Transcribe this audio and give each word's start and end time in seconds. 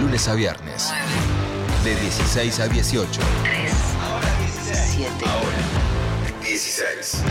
lunes 0.00 0.26
a 0.28 0.34
viernes. 0.34 0.92
De 1.84 1.94
16 1.94 2.60
a 2.60 2.68
18. 2.68 3.20
3, 3.42 3.70
7, 4.72 5.12
Ahora. 5.26 6.42
16. 6.42 7.22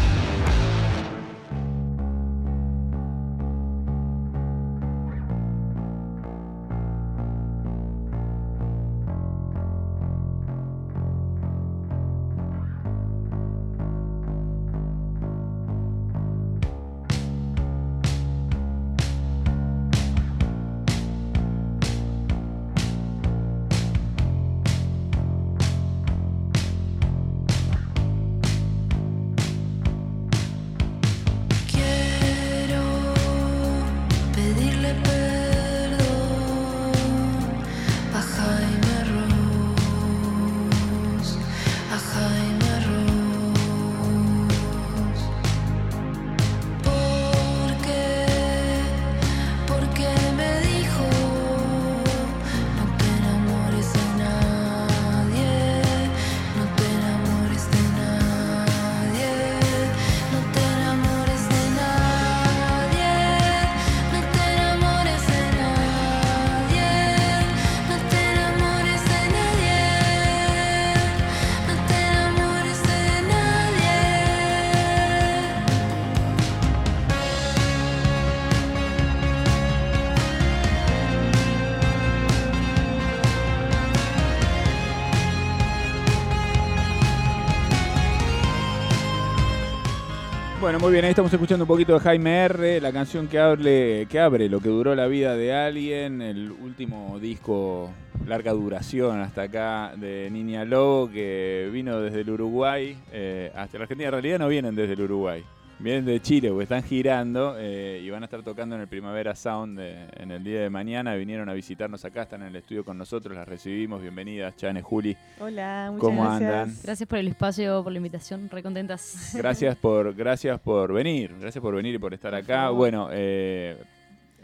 Muy 90.80 90.94
bien, 90.94 91.04
ahí 91.04 91.10
estamos 91.10 91.34
escuchando 91.34 91.66
un 91.66 91.68
poquito 91.68 91.94
de 91.94 92.00
Jaime 92.00 92.46
R, 92.46 92.80
la 92.80 92.94
canción 92.94 93.28
que, 93.28 93.38
hable, 93.38 94.06
que 94.10 94.18
abre 94.18 94.48
lo 94.48 94.62
que 94.62 94.70
duró 94.70 94.96
la 94.96 95.08
vida 95.08 95.36
de 95.36 95.54
alguien, 95.54 96.22
el 96.22 96.52
último 96.52 97.20
disco 97.20 97.92
larga 98.26 98.54
duración 98.54 99.20
hasta 99.20 99.44
acá 99.44 99.92
de 99.98 100.30
Niña 100.32 100.64
Lobo, 100.64 101.12
que 101.12 101.70
vino 101.74 102.00
desde 102.00 102.22
el 102.22 102.30
Uruguay 102.30 102.98
eh, 103.12 103.52
hasta 103.56 103.78
la 103.78 103.84
Argentina. 103.84 104.08
En 104.08 104.14
realidad 104.14 104.40
no 104.40 104.48
vienen 104.48 104.74
desde 104.74 104.94
el 104.94 105.02
Uruguay, 105.02 105.44
vienen 105.80 106.06
de 106.06 106.22
Chile, 106.22 106.50
porque 106.50 106.64
están 106.64 106.84
girando 106.84 107.56
eh, 107.58 108.02
y 108.04 108.10
van 108.10 108.24
a 108.24 108.26
estar 108.26 108.44
tocando 108.44 108.76
en 108.76 108.82
el 108.82 108.88
Primavera 108.88 109.36
Sound 109.36 109.80
eh, 109.80 110.08
en 110.18 110.32
el 110.32 110.44
día 110.44 110.62
de 110.62 110.70
mañana. 110.70 111.16
Vinieron 111.16 111.50
a 111.50 111.54
visitarnos 111.54 112.04
acá, 112.06 112.24
están 112.24 112.42
en 112.42 112.50
el 112.50 112.58
estudio 112.58 112.84
con 112.84 112.98
nosotros, 112.98 113.36
las 113.36 113.48
recibimos. 113.48 114.02
Bienvenidas, 114.02 114.56
Chane, 114.58 114.82
Juli. 114.82 115.16
Hola, 115.40 115.90
muchas 115.92 116.02
¿Cómo 116.02 116.24
gracias. 116.24 116.52
andan? 116.52 116.76
Gracias 116.84 117.10
por 117.10 117.20
el 117.20 117.28
espacio, 117.30 117.84
por 117.84 117.92
la 117.92 117.98
invitación, 117.98 118.50
re 118.50 118.62
contentas. 118.62 119.34
Gracias 119.36 119.76
por, 119.78 120.14
gracias 120.14 120.60
por 120.60 120.94
venir, 120.94 121.36
gracias 121.40 121.62
por 121.62 121.76
venir 121.76 121.96
y 121.96 121.98
por 121.98 122.14
estar 122.14 122.36
acá. 122.36 122.70
Bueno, 122.70 123.10
eh, 123.12 123.78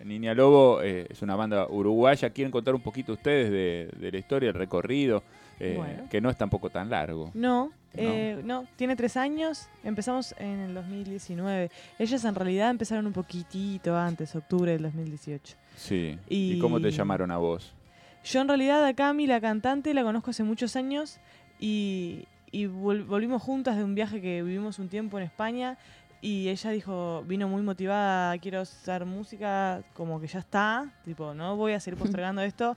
Niña 0.05 0.33
Lobo 0.33 0.81
eh, 0.81 1.07
es 1.09 1.21
una 1.21 1.35
banda 1.35 1.67
uruguaya. 1.67 2.29
¿Quieren 2.29 2.51
contar 2.51 2.75
un 2.75 2.81
poquito 2.81 3.13
ustedes 3.13 3.49
de, 3.51 3.89
de 3.99 4.11
la 4.11 4.17
historia, 4.17 4.49
el 4.49 4.55
recorrido? 4.55 5.23
Eh, 5.59 5.73
Bueno. 5.77 6.03
Que 6.09 6.21
no 6.21 6.29
es 6.29 6.37
tampoco 6.37 6.69
tan 6.69 6.89
largo. 6.89 7.31
No, 7.33 7.71
eh, 7.93 8.41
no, 8.43 8.65
tiene 8.75 8.95
tres 8.95 9.15
años. 9.17 9.67
Empezamos 9.83 10.35
en 10.37 10.59
el 10.59 10.73
2019. 10.73 11.71
Ellas 11.97 12.25
en 12.25 12.35
realidad 12.35 12.69
empezaron 12.69 13.07
un 13.07 13.13
poquitito 13.13 13.95
antes, 13.97 14.35
octubre 14.35 14.71
del 14.73 14.81
2018. 14.83 15.55
Sí. 15.77 16.17
¿Y, 16.29 16.53
Y- 16.53 16.59
cómo 16.59 16.79
te 16.79 16.91
llamaron 16.91 17.31
a 17.31 17.37
vos? 17.37 17.73
Yo 18.25 18.41
en 18.41 18.47
realidad 18.47 18.83
a 18.85 18.93
Cami, 18.93 19.27
la 19.27 19.39
cantante, 19.39 19.93
la 19.93 20.03
conozco 20.03 20.31
hace 20.31 20.43
muchos 20.43 20.75
años 20.75 21.19
y, 21.59 22.25
y 22.51 22.65
vol- 22.65 23.05
volvimos 23.05 23.41
juntas 23.41 23.77
de 23.77 23.83
un 23.83 23.95
viaje 23.95 24.19
que 24.19 24.41
vivimos 24.43 24.79
un 24.79 24.89
tiempo 24.89 25.17
en 25.19 25.23
España 25.25 25.77
y 26.25 26.49
ella 26.49 26.71
dijo, 26.71 27.23
vino 27.27 27.47
muy 27.47 27.61
motivada, 27.61 28.37
quiero 28.39 28.61
hacer 28.61 29.05
música, 29.05 29.83
como 29.93 30.19
que 30.19 30.25
ya 30.27 30.39
está, 30.39 30.89
tipo, 31.03 31.33
no 31.35 31.55
voy 31.55 31.73
a 31.73 31.79
seguir 31.79 31.99
postergando 31.99 32.41
esto. 32.41 32.75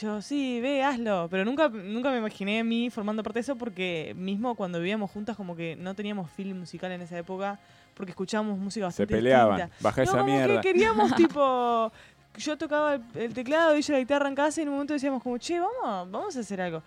Yo, 0.00 0.20
sí, 0.22 0.60
ve, 0.60 0.82
hazlo, 0.82 1.26
pero 1.30 1.44
nunca, 1.44 1.68
nunca 1.68 2.10
me 2.10 2.18
imaginé 2.18 2.60
a 2.60 2.64
mí 2.64 2.90
formando 2.90 3.22
parte 3.22 3.38
de 3.38 3.42
eso 3.42 3.56
porque 3.56 4.12
mismo 4.16 4.54
cuando 4.56 4.78
vivíamos 4.78 5.10
juntas 5.10 5.36
como 5.36 5.54
que 5.56 5.76
no 5.76 5.94
teníamos 5.94 6.30
film 6.30 6.58
musical 6.60 6.90
en 6.92 7.02
esa 7.02 7.16
época 7.18 7.58
porque 7.94 8.10
escuchábamos 8.10 8.58
música 8.58 8.84
Se 8.90 9.02
bastante 9.02 9.14
peleaban. 9.14 9.56
distinta. 9.56 9.76
Baja 9.80 9.96
No, 10.00 10.02
esa 10.04 10.18
como 10.18 10.24
mierda. 10.24 10.60
que 10.60 10.68
queríamos 10.72 11.14
tipo 11.16 11.92
yo 12.36 12.58
tocaba 12.58 12.94
el, 12.94 13.02
el 13.14 13.34
teclado 13.34 13.74
y 13.76 13.78
ella 13.78 13.92
la 13.94 13.98
guitarra 14.00 14.28
en 14.28 14.34
casa 14.34 14.60
y 14.60 14.62
en 14.62 14.68
un 14.70 14.74
momento 14.74 14.94
decíamos 14.94 15.22
como 15.22 15.38
che 15.38 15.60
vamos 15.60 16.10
vamos 16.10 16.36
a 16.36 16.40
hacer 16.40 16.60
algo 16.60 16.82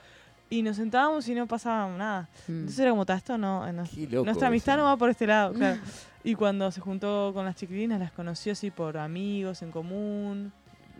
y 0.49 0.61
nos 0.61 0.77
sentábamos 0.77 1.27
y 1.27 1.35
no 1.35 1.45
pasaba 1.47 1.89
nada 1.97 2.29
Mm. 2.47 2.51
entonces 2.51 2.79
era 2.79 2.91
como 2.91 3.05
"Ta, 3.05 3.15
esto 3.15 3.37
no, 3.37 3.71
no- 3.73 3.83
Qué 3.83 4.07
loco 4.07 4.25
nuestra 4.25 4.47
amistad 4.47 4.75
eso. 4.75 4.83
no 4.83 4.89
va 4.89 4.97
por 4.97 5.09
este 5.09 5.27
lado 5.27 5.53
claro 5.53 5.79
y 6.23 6.35
cuando 6.35 6.71
se 6.71 6.79
juntó 6.81 7.31
con 7.33 7.45
las 7.45 7.55
chiquilinas 7.55 7.99
las 7.99 8.11
conoció 8.11 8.53
así 8.53 8.71
por 8.71 8.97
amigos 8.97 9.61
en 9.61 9.71
común 9.71 10.51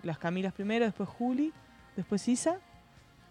las 0.03 0.17
Camilas 0.17 0.53
primero 0.53 0.85
después 0.85 1.07
Juli 1.09 1.53
después 1.95 2.27
Isa 2.27 2.57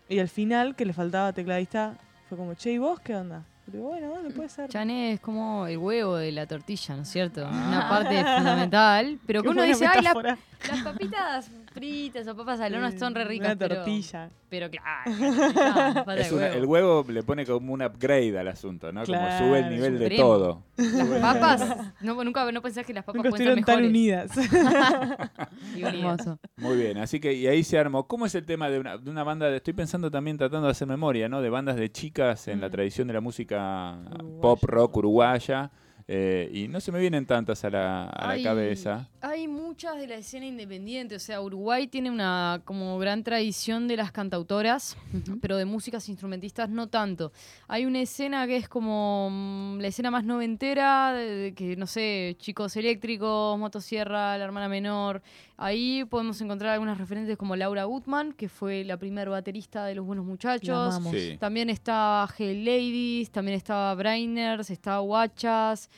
y 0.09 0.19
al 0.19 0.29
final 0.29 0.75
que 0.75 0.85
le 0.87 0.93
faltaba 0.93 1.33
tecladista 1.33 1.95
fue 2.29 2.37
como 2.39 2.55
che 2.55 2.73
y 2.73 2.79
vos 2.79 2.99
qué 3.01 3.15
onda 3.15 3.43
digo, 3.67 3.89
bueno 3.89 4.11
dale 4.11 4.31
puede 4.31 4.49
ser 4.49 4.69
Chané 4.71 5.13
es 5.13 5.21
como 5.21 5.67
el 5.67 5.77
huevo 5.79 6.17
de 6.17 6.31
la 6.33 6.47
tortilla, 6.47 6.95
¿no 6.97 7.03
es 7.03 7.09
cierto? 7.09 7.45
Ah. 7.47 7.65
Una 7.69 7.89
parte 7.89 8.25
fundamental. 8.25 9.19
Pero 9.27 9.43
que 9.43 9.49
uno 9.49 9.63
dice, 9.65 9.85
ay, 9.87 9.95
la- 10.03 10.11
metáfora". 10.15 10.39
las 10.69 10.83
papitas 10.83 11.51
fritas 11.77 12.27
o 12.27 12.35
papas 12.37 12.61
al 12.61 12.75
horno 12.75 12.91
son 12.99 13.15
re 13.15 13.25
ricas. 13.25 13.49
una 13.49 13.57
pero- 13.57 13.75
tortilla 13.77 14.31
Pero, 14.49 14.71
claro, 14.71 15.11
no, 16.07 16.13
Es 16.13 16.33
una- 16.33 16.43
huevo. 16.47 16.55
el 16.57 16.65
huevo 16.65 17.05
le 17.09 17.23
pone 17.23 17.45
como 17.45 17.73
un 17.75 17.83
upgrade 17.83 18.39
al 18.39 18.49
asunto, 18.49 18.91
¿no? 18.93 19.05
como 19.05 19.19
Claro, 19.19 19.45
sube 19.47 19.59
el 19.61 19.71
nivel 19.71 19.99
de 19.99 20.11
todo. 20.17 20.63
Las 20.77 21.21
papas, 21.21 21.77
no, 22.01 22.25
nunca 22.25 22.51
no 22.51 22.63
pensás 22.63 22.87
que 22.87 22.95
las 22.95 23.05
papas 23.05 23.17
nunca 23.17 23.31
pueden 23.31 23.59
estuvieron 23.59 23.65
tan 23.65 23.85
unidas 23.85 24.31
y. 25.77 25.83
Hermoso. 25.83 26.39
Muy 26.57 26.77
bien, 26.77 26.99
así 26.99 27.21
que 27.21 27.33
y 27.33 27.47
ahí 27.47 27.63
se 27.65 27.79
armó. 27.79 28.07
¿Cómo 28.07 28.27
es 28.27 28.35
el 28.35 28.45
tema 28.47 28.69
de 28.71 28.79
una, 28.81 28.97
de 28.99 29.11
una 29.11 29.25
banda? 29.25 29.51
de- 29.51 29.57
estoy 29.57 29.75
pensando 29.75 30.11
también 30.11 30.37
tratando 30.39 30.67
de 30.67 30.71
hacer 30.73 30.89
memoria, 30.89 31.29
¿no? 31.29 31.43
De 31.43 31.51
bandas 31.51 31.77
de 31.77 31.91
chicas 31.91 32.49
en 32.49 32.61
la 32.61 32.71
tradición 32.71 33.07
de 33.09 33.15
la 33.15 33.21
música 33.21 33.99
Uruguaya. 34.15 34.41
pop 34.41 34.65
rock 34.65 34.97
uruguaya. 34.97 35.71
Eh, 36.09 36.49
y 36.53 36.69
no 36.69 36.81
se 36.81 36.93
me 36.93 37.01
vienen 37.01 37.27
tantas 37.27 37.65
a 37.65 37.71
la, 37.71 38.05
a 38.05 38.37
la 38.37 38.43
cabeza. 38.43 39.09
Hay 39.21 39.49
muchas 39.49 39.97
de 39.99 40.07
la 40.07 40.15
escena 40.15 40.47
independiente, 40.47 41.17
o 41.17 41.19
sea, 41.19 41.41
Uruguay 41.41 41.89
tiene 41.89 42.13
una 42.13 42.61
como 42.65 42.97
gran 42.99 43.25
tradición 43.25 43.89
de 43.89 43.97
las 43.97 44.13
cantautoras, 44.13 44.97
pero 45.41 45.57
de 45.57 45.65
músicas 45.65 46.09
instrumentistas 46.09 46.71
no 46.71 46.87
tanto. 46.87 47.33
Hay 47.67 47.87
una 47.87 48.01
escena 48.01 48.47
que 48.47 48.57
es 48.57 48.69
como 48.69 49.31
mm, 49.31 49.81
la 49.81 49.89
escena 49.89 50.13
más 50.13 50.25
noventera, 50.25 51.13
de, 51.13 51.35
de 51.35 51.55
que 51.55 51.75
no 51.75 51.89
sé, 51.89 52.37
chicos 52.39 52.77
eléctricos, 52.77 53.59
motosierra, 53.59 54.39
la 54.39 54.45
hermana 54.45 54.69
menor. 54.69 55.23
Ahí 55.59 56.05
podemos 56.05 56.39
encontrar 56.43 56.73
algunas 56.73 56.99
referentes 56.99 57.37
como 57.39 57.57
Laura 57.57 57.85
Gutman, 57.85 58.33
que 58.33 58.49
fue 58.49 58.85
la 58.85 58.99
primer 58.99 59.31
baterista 59.31 59.87
de 59.87 59.95
Los 59.95 60.05
Buenos 60.05 60.27
Muchachos. 60.27 60.95
Sí. 61.11 61.37
También 61.41 61.71
estaba 61.71 62.29
Hell 62.39 62.65
Ladies, 62.65 63.31
también 63.31 63.57
estaba 63.57 63.95
Brainers, 63.95 64.69
estaba 64.71 64.99
Guachas. 64.99 65.89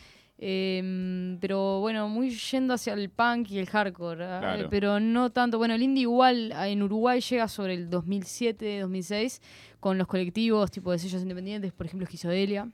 em, 0.40 1.36
pero 1.40 1.80
bueno, 1.80 2.08
muy 2.08 2.30
yendo 2.30 2.74
hacia 2.74 2.92
el 2.92 3.10
punk 3.10 3.50
y 3.50 3.58
el 3.58 3.66
hardcore. 3.66 4.24
ah, 4.24 4.38
Claro. 4.40 4.62
eh, 4.62 4.66
Pero 4.70 5.00
no 5.00 5.30
tanto. 5.30 5.58
Bueno, 5.58 5.74
el 5.74 5.82
indie 5.82 6.02
igual 6.02 6.52
ah, 6.54 6.68
en 6.68 6.80
Uruguay 6.82 7.20
llega 7.20 7.48
sobre 7.48 7.74
el 7.74 7.90
2007, 7.90 8.78
2006, 8.80 9.42
con 9.80 9.98
los 9.98 10.06
colectivos 10.06 10.70
tipo 10.70 10.92
de 10.92 10.98
sellos 11.00 11.22
independientes, 11.22 11.72
por 11.72 11.86
ejemplo, 11.86 12.04
Esquizodelia. 12.04 12.68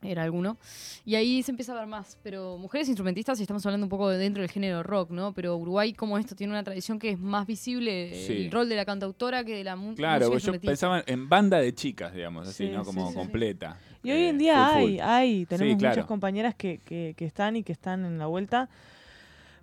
Era 0.00 0.22
alguno. 0.22 0.58
Y 1.04 1.16
ahí 1.16 1.42
se 1.42 1.50
empieza 1.50 1.72
a 1.72 1.76
ver 1.80 1.86
más. 1.88 2.16
Pero 2.22 2.56
mujeres 2.56 2.86
instrumentistas, 2.88 3.38
y 3.40 3.42
estamos 3.42 3.66
hablando 3.66 3.84
un 3.84 3.90
poco 3.90 4.08
de 4.08 4.16
dentro 4.18 4.42
del 4.42 4.50
género 4.50 4.82
rock, 4.84 5.10
¿no? 5.10 5.32
Pero 5.34 5.56
Uruguay, 5.56 5.92
como 5.92 6.16
esto, 6.18 6.36
tiene 6.36 6.52
una 6.52 6.62
tradición 6.62 6.98
que 7.00 7.10
es 7.10 7.18
más 7.18 7.46
visible 7.48 8.12
Sí. 8.26 8.44
el 8.44 8.50
rol 8.52 8.68
de 8.68 8.76
la 8.76 8.84
cantautora 8.84 9.42
que 9.42 9.56
de 9.56 9.64
la 9.64 9.74
mu- 9.74 9.94
Claro, 9.96 10.26
música 10.26 10.28
yo 10.30 10.34
instrumentista. 10.34 10.70
pensaba 10.70 11.02
en 11.06 11.28
banda 11.28 11.58
de 11.58 11.74
chicas, 11.74 12.14
digamos, 12.14 12.46
así, 12.46 12.66
Sí, 12.68 12.72
¿no? 12.72 12.84
Como 12.84 13.06
sí, 13.08 13.12
sí. 13.12 13.18
completa. 13.18 13.76
Y 14.04 14.12
hoy 14.12 14.22
en 14.26 14.36
Eh, 14.36 14.38
día 14.38 14.68
full, 14.68 14.76
hay, 14.78 14.88
full. 14.98 15.00
hay, 15.02 15.46
tenemos 15.46 15.76
claro. 15.78 15.94
muchas 15.96 16.06
compañeras 16.06 16.54
que, 16.54 16.78
que, 16.84 17.14
que 17.16 17.24
están 17.24 17.56
y 17.56 17.64
que 17.64 17.72
están 17.72 18.04
en 18.04 18.18
la 18.18 18.26
vuelta. 18.26 18.68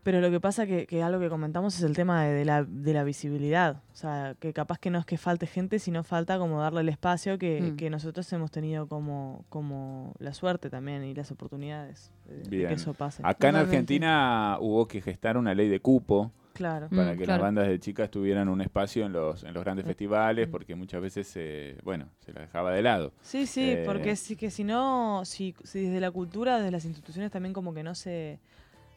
Pero 0.05 0.21
lo 0.21 0.29
que 0.29 0.39
pasa 0.39 0.67
que, 0.67 0.85
que 0.85 1.01
algo 1.01 1.19
que 1.19 1.29
comentamos 1.29 1.75
es 1.75 1.81
el 1.81 1.95
tema 1.95 2.23
de, 2.23 2.31
de 2.35 2.45
la, 2.45 2.63
de 2.63 2.93
la 2.93 3.03
visibilidad. 3.03 3.81
O 3.91 3.95
sea, 3.95 4.35
que 4.39 4.53
capaz 4.53 4.77
que 4.77 4.91
no 4.91 4.99
es 4.99 5.05
que 5.07 5.17
falte 5.17 5.47
gente, 5.47 5.79
sino 5.79 6.03
falta 6.03 6.37
como 6.37 6.59
darle 6.61 6.81
el 6.81 6.89
espacio 6.89 7.39
que, 7.39 7.59
Mm. 7.59 7.75
que 7.75 7.89
nosotros 7.89 8.31
hemos 8.31 8.51
tenido 8.51 8.87
como, 8.87 9.45
como 9.49 10.13
la 10.19 10.35
suerte 10.35 10.69
también 10.69 11.03
y 11.03 11.15
las 11.15 11.31
oportunidades 11.31 12.11
de, 12.27 12.67
que 12.67 12.73
eso 12.73 12.93
pase. 12.93 13.23
Acá 13.25 13.49
en. 13.49 13.55
Argentina 13.55 14.57
hubo 14.61 14.87
que 14.87 15.01
gestar 15.01 15.37
una 15.37 15.55
ley 15.55 15.69
de 15.69 15.79
cupo 15.79 16.31
Claro. 16.53 16.87
Mm, 16.91 16.95
para 16.95 17.11
que 17.17 17.23
claro. 17.23 17.31
las 17.31 17.41
bandas 17.41 17.67
de 17.67 17.79
chicas 17.79 18.09
tuvieran 18.11 18.47
un 18.47 18.61
espacio 18.61 19.05
en 19.07 19.11
los, 19.11 19.43
en 19.43 19.53
los 19.55 19.63
grandes 19.63 19.85
Mm. 19.85 19.87
festivales, 19.89 20.47
Mm. 20.47 20.51
porque 20.51 20.75
muchas 20.75 21.01
veces, 21.01 21.31
eh, 21.35 21.77
bueno, 21.83 22.05
se 22.19 22.31
las 22.31 22.43
dejaba 22.43 22.71
de 22.71 22.81
lado. 22.83 23.11
Sí, 23.23 23.45
sí, 23.47 23.71
Eh, 23.71 23.83
porque 23.87 24.15
sí 24.15 24.35
que 24.35 24.51
si 24.51 24.63
no, 24.63 25.23
si, 25.25 25.55
si 25.63 25.81
desde 25.87 25.99
la 25.99 26.11
cultura, 26.11 26.57
desde 26.59 26.69
las 26.71 26.85
instituciones 26.85 27.31
también 27.31 27.53
como 27.53 27.73
que 27.73 27.81
no 27.83 27.93
se 27.95 28.39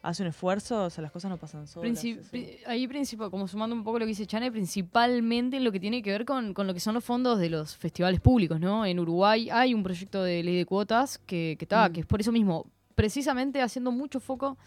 hace 0.01 0.23
un 0.23 0.29
esfuerzo, 0.29 0.85
o 0.85 0.89
sea, 0.89 1.01
las 1.01 1.11
cosas 1.11 1.29
no 1.29 1.37
pasan 1.37 1.67
solas. 1.67 1.91
Princip- 1.91 2.21
pri- 2.29 2.57
ahí 2.65 2.87
como 3.29 3.47
sumando 3.47 3.75
un 3.75 3.83
poco 3.83 3.99
lo 3.99 4.05
que 4.05 4.09
dice 4.09 4.25
Chane, 4.25 4.51
principalmente 4.51 5.57
en 5.57 5.63
lo 5.63 5.71
que 5.71 5.79
tiene 5.79 6.01
que 6.01 6.11
ver 6.11 6.25
con, 6.25 6.53
con 6.53 6.67
lo 6.67 6.73
que 6.73 6.79
son 6.79 6.93
los 6.95 7.03
fondos 7.03 7.39
de 7.39 7.49
los 7.49 7.75
festivales 7.75 8.19
públicos, 8.21 8.59
¿no? 8.59 8.85
En 8.85 8.99
Uruguay 8.99 9.49
hay 9.51 9.73
un 9.73 9.83
proyecto 9.83 10.23
de 10.23 10.41
ley 10.43 10.55
de 10.57 10.65
cuotas 10.65 11.17
que, 11.17 11.55
que, 11.59 11.65
está, 11.65 11.89
Mm. 11.89 11.93
que 11.93 11.99
es 12.01 12.05
por 12.05 12.21
eso 12.21 12.31
mismo, 12.31 12.65
precisamente 12.95 13.61
haciendo 13.61 13.91
mucho 13.91 14.19
foco 14.19 14.57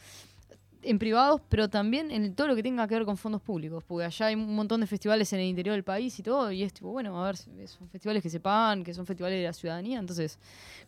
en 0.85 0.99
privados, 0.99 1.41
pero 1.49 1.71
también 1.71 2.11
en 2.11 2.35
todo 2.35 2.49
lo 2.49 2.57
que 2.57 2.63
tenga 2.63 2.89
que 2.89 2.97
ver 2.97 3.05
con 3.05 3.17
fondos 3.17 3.41
públicos, 3.41 3.85
porque 3.87 4.05
allá 4.05 4.27
hay 4.27 4.35
un 4.35 4.53
montón 4.55 4.81
de 4.81 4.89
festivales 4.89 5.33
en 5.33 5.39
el 5.39 5.47
interior 5.47 5.75
del 5.77 5.85
país 5.85 6.19
y 6.19 6.25
todo, 6.25 6.51
y 6.51 6.65
es 6.65 6.73
tipo, 6.73 6.91
bueno, 6.91 7.23
a 7.23 7.27
ver, 7.27 7.37
son 7.37 7.89
festivales 7.89 8.21
que 8.21 8.29
se 8.29 8.41
pagan, 8.41 8.83
que 8.83 8.93
son 8.93 9.07
festivales 9.07 9.39
de 9.39 9.45
la 9.45 9.53
ciudadanía, 9.53 10.01
entonces 10.01 10.41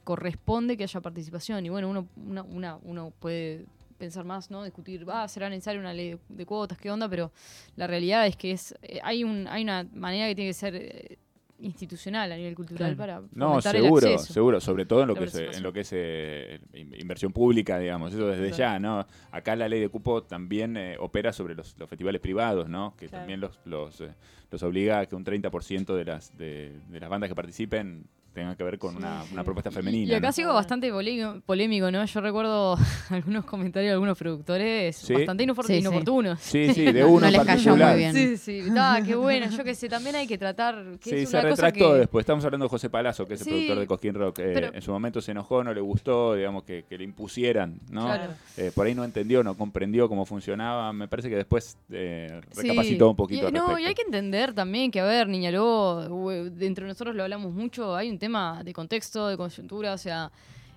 corresponde 0.02 0.76
que 0.76 0.82
haya 0.82 1.00
participación, 1.00 1.64
y 1.64 1.69
bueno, 1.69 1.88
uno, 1.88 2.08
una, 2.17 2.43
una- 2.43 2.79
uno 2.82 3.12
puede 3.20 3.67
pensar 3.99 4.25
más, 4.25 4.50
¿no? 4.50 4.64
Discutir, 4.64 5.08
va, 5.08 5.26
será 5.29 5.49
necesaria 5.49 5.81
una 5.81 5.93
ley 5.93 6.11
de, 6.11 6.19
de 6.29 6.46
cuotas, 6.46 6.79
qué 6.79 6.91
onda, 6.91 7.08
pero 7.08 7.32
la 7.76 7.87
realidad 7.87 8.26
es 8.26 8.37
que 8.37 8.52
es 8.52 8.75
eh, 8.82 9.00
hay 9.02 9.25
un 9.25 9.46
hay 9.49 9.62
una 9.62 9.87
manera 9.94 10.26
que 10.29 10.35
tiene 10.35 10.50
que 10.50 10.55
ser 10.55 10.75
eh, 10.76 11.19
institucional 11.61 12.31
a 12.32 12.37
nivel 12.37 12.55
cultural 12.55 12.96
para 12.96 13.23
No, 13.32 13.56
el 13.56 13.62
seguro, 13.62 14.19
seguro, 14.19 14.61
sobre 14.61 14.85
todo 14.87 15.02
en 15.02 15.08
lo 15.08 15.14
La 15.14 15.20
que 15.20 15.26
es, 15.26 15.35
eh, 15.35 15.38
en 15.38 15.44
participación. 15.44 15.62
lo 15.62 15.73
que 15.73 15.81
es 15.81 15.91
eh, 15.93 16.61
in- 16.75 16.94
inversión 17.00 17.32
pública, 17.32 17.79
digamos, 17.79 18.12
eso 18.12 18.26
desde 18.26 18.49
Claro. 18.50 18.56
ya, 18.56 18.79
¿no? 18.79 19.06
Acá 19.31 19.56
la 19.56 19.69
ley 19.69 19.81
de 19.81 19.88
cupo 19.88 20.23
también 20.25 20.76
eh, 20.76 20.97
opera 20.99 21.32
sobre 21.32 21.55
los, 21.55 21.79
los 21.79 21.88
festivales 21.88 22.20
privados, 22.20 22.69
¿no? 22.69 22.94
Que 22.99 23.06
Claro. 23.08 23.23
también 23.23 23.40
los, 23.40 23.58
los, 23.64 24.00
eh, 24.00 24.12
los 24.50 24.62
obliga 24.62 24.99
a 25.00 25.06
que 25.06 25.14
un 25.14 25.25
30% 25.25 25.94
de 25.94 26.05
las, 26.05 26.37
de, 26.37 26.79
de 26.88 27.00
las 27.00 27.08
bandas 27.08 27.29
que 27.31 27.35
participen 27.37 28.05
tengan 28.35 28.57
que 28.57 28.65
ver 28.65 28.79
con 28.79 28.91
Sí, 28.93 28.99
una, 28.99 29.23
sí. 29.23 29.29
una 29.33 29.45
propuesta 29.45 29.71
femenina. 29.71 30.13
Y 30.13 30.15
acá 30.17 30.27
¿no? 30.29 30.33
sigo 30.33 30.53
bastante 30.53 30.93
polé- 30.93 31.41
polémico, 31.47 31.91
¿no? 31.91 32.05
Yo 32.05 32.21
recuerdo 32.21 32.77
algunos 33.11 33.45
comentarios 33.45 33.91
de 33.91 33.93
algunos 33.95 34.19
productores 34.19 34.97
Sí. 34.97 35.15
bastante 35.15 35.45
Sí, 35.45 35.65
sí. 35.67 35.75
inoportunos. 35.79 36.41
Sí, 36.41 36.69
sí, 36.75 36.93
de 36.93 37.05
uno 37.05 37.21
No 37.21 37.31
les 37.31 37.41
cayó 37.45 37.77
muy 37.77 37.95
bien. 37.97 38.13
Sí, 38.13 38.37
sí, 38.37 38.59
está, 38.59 39.01
qué 39.07 39.15
bueno. 39.15 39.49
Yo 39.51 39.63
que 39.65 39.75
sé, 39.75 39.89
también 39.89 40.17
hay 40.17 40.27
que 40.27 40.37
tratar. 40.37 40.99
Que 41.01 41.11
Sí, 41.11 41.17
es 41.17 41.31
se 41.31 41.37
cosa 41.39 41.49
retractó 41.49 41.93
que, 41.93 41.99
después. 42.01 42.23
Estamos 42.25 42.45
hablando 42.45 42.65
de 42.67 42.71
José 42.71 42.91
Palazzo, 42.91 43.27
que 43.27 43.35
es 43.35 43.41
el 43.41 43.45
Sí, 43.45 43.51
productor 43.53 43.79
de 43.79 43.87
Cosquín 43.87 44.15
Rock. 44.15 44.39
Eh, 44.41 44.51
pero- 44.53 44.75
en 44.75 44.83
su 44.83 44.91
momento 44.91 45.21
se 45.21 45.31
enojó, 45.31 45.63
no 45.63 45.73
le 45.73 45.81
gustó, 45.81 46.35
digamos, 46.35 46.65
que, 46.65 46.85
que 46.89 46.99
le 46.99 47.05
impusieran, 47.05 47.81
¿no? 47.91 48.05
Claro. 48.05 48.33
Eh, 48.57 48.73
por 48.75 48.87
ahí 48.87 48.95
no 48.95 49.05
entendió, 49.05 49.43
no 49.45 49.57
comprendió 49.57 50.09
cómo 50.09 50.27
funcionaba. 50.27 50.93
Me 50.93 51.07
parece 51.09 51.29
que 51.31 51.37
después 51.37 51.79
eh, 51.91 52.41
Sí. 52.51 52.63
recapacitó 52.63 53.11
un 53.11 53.17
poquito 53.17 53.43
Y, 53.45 53.47
al 53.47 53.53
no, 53.53 53.79
y 53.79 53.85
hay 53.85 53.95
que 53.95 54.03
entender 54.03 54.53
también 54.55 54.91
que, 54.91 55.01
a 55.01 55.05
ver, 55.05 55.29
Niña 55.29 55.51
Lobo, 55.53 56.33
dentro 56.51 56.85
de 56.85 56.89
nosotros 56.89 57.15
lo 57.15 57.23
hablamos 57.23 57.53
mucho, 57.53 57.95
hay 57.95 58.11
un 58.11 58.19
tema 58.25 58.62
de 58.65 58.73
contexto, 58.73 59.29
de 59.29 59.37
coyuntura, 59.37 59.93
o 59.93 59.99
sea, 59.99 60.31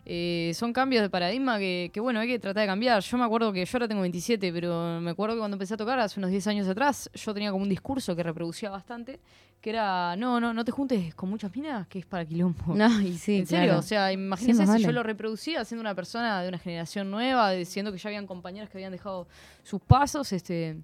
eh, 0.09 0.53
son 0.53 0.71
cambios 0.71 1.01
de 1.01 1.09
paradigma 1.09 1.57
que, 1.59 1.91
que, 1.93 1.99
bueno, 1.99 2.21
hay 2.21 2.29
que 2.29 2.39
tratar 2.39 2.61
de 2.61 2.67
cambiar. 2.67 3.01
Yo 3.01 3.17
me 3.17 3.25
acuerdo 3.25 3.51
que 3.51 3.65
yo 3.65 3.71
ahora 3.73 3.89
tengo 3.89 4.01
27, 4.01 4.53
pero 4.53 5.01
me 5.01 5.11
acuerdo 5.11 5.35
que 5.35 5.39
cuando 5.39 5.55
empecé 5.55 5.73
a 5.73 5.77
tocar 5.77 5.99
hace 5.99 6.17
unos 6.17 6.31
10 6.31 6.47
años 6.47 6.67
atrás, 6.67 7.09
yo 7.13 7.33
tenía 7.33 7.51
como 7.51 7.63
un 7.63 7.69
discurso 7.69 8.15
que 8.15 8.23
reproducía 8.23 8.69
bastante, 8.69 9.19
que 9.59 9.69
era, 9.69 10.15
no, 10.15 10.39
no, 10.39 10.53
no 10.53 10.63
te 10.63 10.71
juntes 10.71 11.13
con 11.13 11.29
muchas 11.29 11.53
minas, 11.53 11.87
que 11.87 11.99
es 11.99 12.05
para 12.05 12.23
quilombo. 12.25 12.57
No, 12.75 13.01
y 13.01 13.17
sí, 13.17 13.39
en 13.39 13.47
serio, 13.47 13.79
o 13.79 13.81
sea, 13.81 14.13
imagínense 14.13 14.65
si 14.77 14.83
yo 14.83 14.93
lo 14.93 15.03
reproducía 15.03 15.65
siendo 15.65 15.81
una 15.81 15.93
persona 15.93 16.41
de 16.41 16.47
una 16.47 16.57
generación 16.57 17.11
nueva, 17.11 17.51
diciendo 17.51 17.91
que 17.91 17.97
ya 17.97 18.07
habían 18.07 18.27
compañeros 18.27 18.69
que 18.69 18.77
habían 18.77 18.93
dejado 18.93 19.27
sus 19.63 19.81
pasos, 19.81 20.31
este 20.31 20.77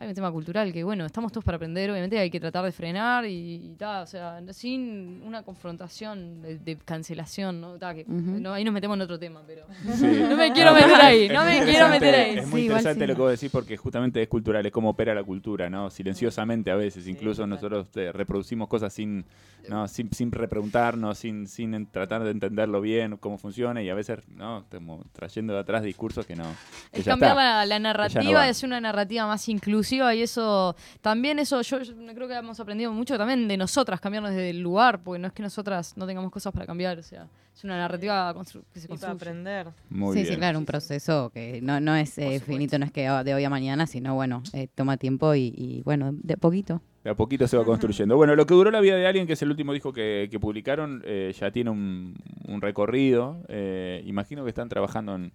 hay 0.00 0.08
un 0.08 0.14
tema 0.14 0.30
cultural 0.30 0.72
que 0.72 0.84
bueno, 0.84 1.04
estamos 1.04 1.32
todos 1.32 1.44
para 1.44 1.56
aprender, 1.56 1.90
obviamente 1.90 2.16
hay 2.20 2.30
que 2.30 2.38
tratar 2.38 2.64
de 2.64 2.70
frenar 2.70 3.26
y, 3.26 3.56
y 3.72 3.74
ta, 3.76 4.02
o 4.02 4.06
sea, 4.06 4.40
sin 4.52 5.20
una 5.26 5.42
confrontación 5.42 6.40
de, 6.40 6.56
de 6.58 6.76
cancelación, 6.76 7.60
¿no? 7.60 7.78
Ta, 7.78 7.94
que, 7.94 8.04
no, 8.06 8.52
ahí 8.52 8.62
nos 8.62 8.72
metemos 8.72 8.94
en 8.96 9.00
otro 9.02 9.18
tema, 9.18 9.42
pero 9.44 9.66
Sí. 9.96 10.06
no 10.30 10.36
me 10.36 10.52
quiero 10.52 10.72
meter 10.72 10.94
ahí, 11.00 11.28
no 11.28 11.44
me 11.44 11.64
quiero 11.64 11.88
meter 11.88 12.14
ahí. 12.14 12.38
Es 12.38 12.46
muy 12.46 12.60
Sí, 12.60 12.66
interesante 12.66 13.00
sí. 13.00 13.06
lo 13.08 13.14
que 13.16 13.20
vos 13.22 13.30
decís 13.32 13.50
porque 13.50 13.76
justamente 13.76 14.22
es 14.22 14.28
cultural, 14.28 14.64
es 14.64 14.70
como 14.70 14.90
opera 14.90 15.14
la 15.16 15.24
cultura, 15.24 15.68
¿no? 15.68 15.90
Silenciosamente 15.90 16.70
a 16.70 16.76
veces, 16.76 17.08
incluso 17.08 17.44
nosotros 17.46 17.88
eh, 17.96 18.12
reproducimos 18.12 18.68
cosas 18.68 18.92
sin, 18.92 19.24
¿no? 19.68 19.88
sin, 19.88 20.12
sin 20.12 20.30
repreguntarnos, 20.30 21.18
sin, 21.18 21.48
sin 21.48 21.86
tratar 21.90 22.22
de 22.22 22.30
entenderlo 22.30 22.80
bien, 22.80 23.16
cómo 23.16 23.36
funciona 23.36 23.82
y 23.82 23.90
a 23.90 23.94
veces, 23.94 24.20
¿no? 24.28 24.58
Estamos 24.60 25.04
trayendo 25.12 25.54
de 25.54 25.58
atrás 25.58 25.82
discursos 25.82 26.24
que 26.24 26.36
no. 26.36 26.44
que 26.92 27.00
Es 27.00 27.04
cambiar 27.06 27.32
está. 27.32 27.66
la, 27.66 27.78
no 27.80 27.82
narrativa, 27.82 28.40
va. 28.40 28.48
es 28.48 28.62
una 28.62 28.80
narrativa 28.80 29.26
más 29.26 29.48
inclusiva 29.48 29.87
y 29.96 30.22
eso, 30.22 30.74
también 31.00 31.38
eso, 31.38 31.60
yo, 31.62 31.80
yo 31.82 31.94
creo 32.14 32.28
que 32.28 32.34
hemos 32.34 32.58
aprendido 32.60 32.92
mucho 32.92 33.16
también 33.18 33.48
de 33.48 33.56
nosotras, 33.56 34.00
cambiarnos 34.00 34.30
desde 34.32 34.50
el 34.50 34.60
lugar, 34.60 35.02
porque 35.02 35.18
no 35.18 35.28
es 35.28 35.32
que 35.32 35.42
nosotras 35.42 35.96
no 35.96 36.06
tengamos 36.06 36.30
cosas 36.30 36.52
para 36.52 36.66
cambiar, 36.66 36.98
o 36.98 37.02
sea, 37.02 37.26
es 37.54 37.64
una 37.64 37.76
narrativa 37.76 38.32
que 38.34 38.44
se 38.44 38.58
Y 38.86 38.88
para 38.88 38.88
construye. 38.88 39.12
aprender. 39.12 39.66
Muy 39.90 40.14
sí, 40.14 40.22
bien. 40.22 40.34
sí, 40.34 40.38
claro, 40.38 40.58
un 40.58 40.64
proceso 40.66 41.30
que 41.30 41.60
no, 41.60 41.80
no 41.80 41.96
es 41.96 42.16
eh, 42.18 42.38
finito, 42.40 42.78
no 42.78 42.84
es 42.84 42.92
que 42.92 43.08
de 43.08 43.34
hoy 43.34 43.44
a 43.44 43.50
mañana, 43.50 43.86
sino 43.86 44.14
bueno, 44.14 44.42
eh, 44.52 44.68
toma 44.74 44.96
tiempo 44.96 45.34
y, 45.34 45.52
y, 45.56 45.82
bueno, 45.82 46.10
de 46.12 46.34
a 46.34 46.36
poquito. 46.36 46.80
De 47.02 47.10
a 47.10 47.14
poquito 47.14 47.48
se 47.48 47.56
va 47.56 47.64
construyendo. 47.64 48.16
Bueno, 48.16 48.36
lo 48.36 48.46
que 48.46 48.54
duró 48.54 48.70
la 48.70 48.80
vida 48.80 48.96
de 48.96 49.06
alguien, 49.06 49.26
que 49.26 49.32
es 49.32 49.42
el 49.42 49.50
último 49.50 49.72
disco 49.72 49.92
que, 49.92 50.28
que 50.30 50.38
publicaron, 50.38 51.02
eh, 51.04 51.34
ya 51.38 51.50
tiene 51.50 51.70
un, 51.70 52.14
un 52.46 52.60
recorrido. 52.60 53.38
Eh, 53.48 54.02
imagino 54.06 54.44
que 54.44 54.50
están 54.50 54.68
trabajando 54.68 55.14
en, 55.16 55.24
en 55.24 55.32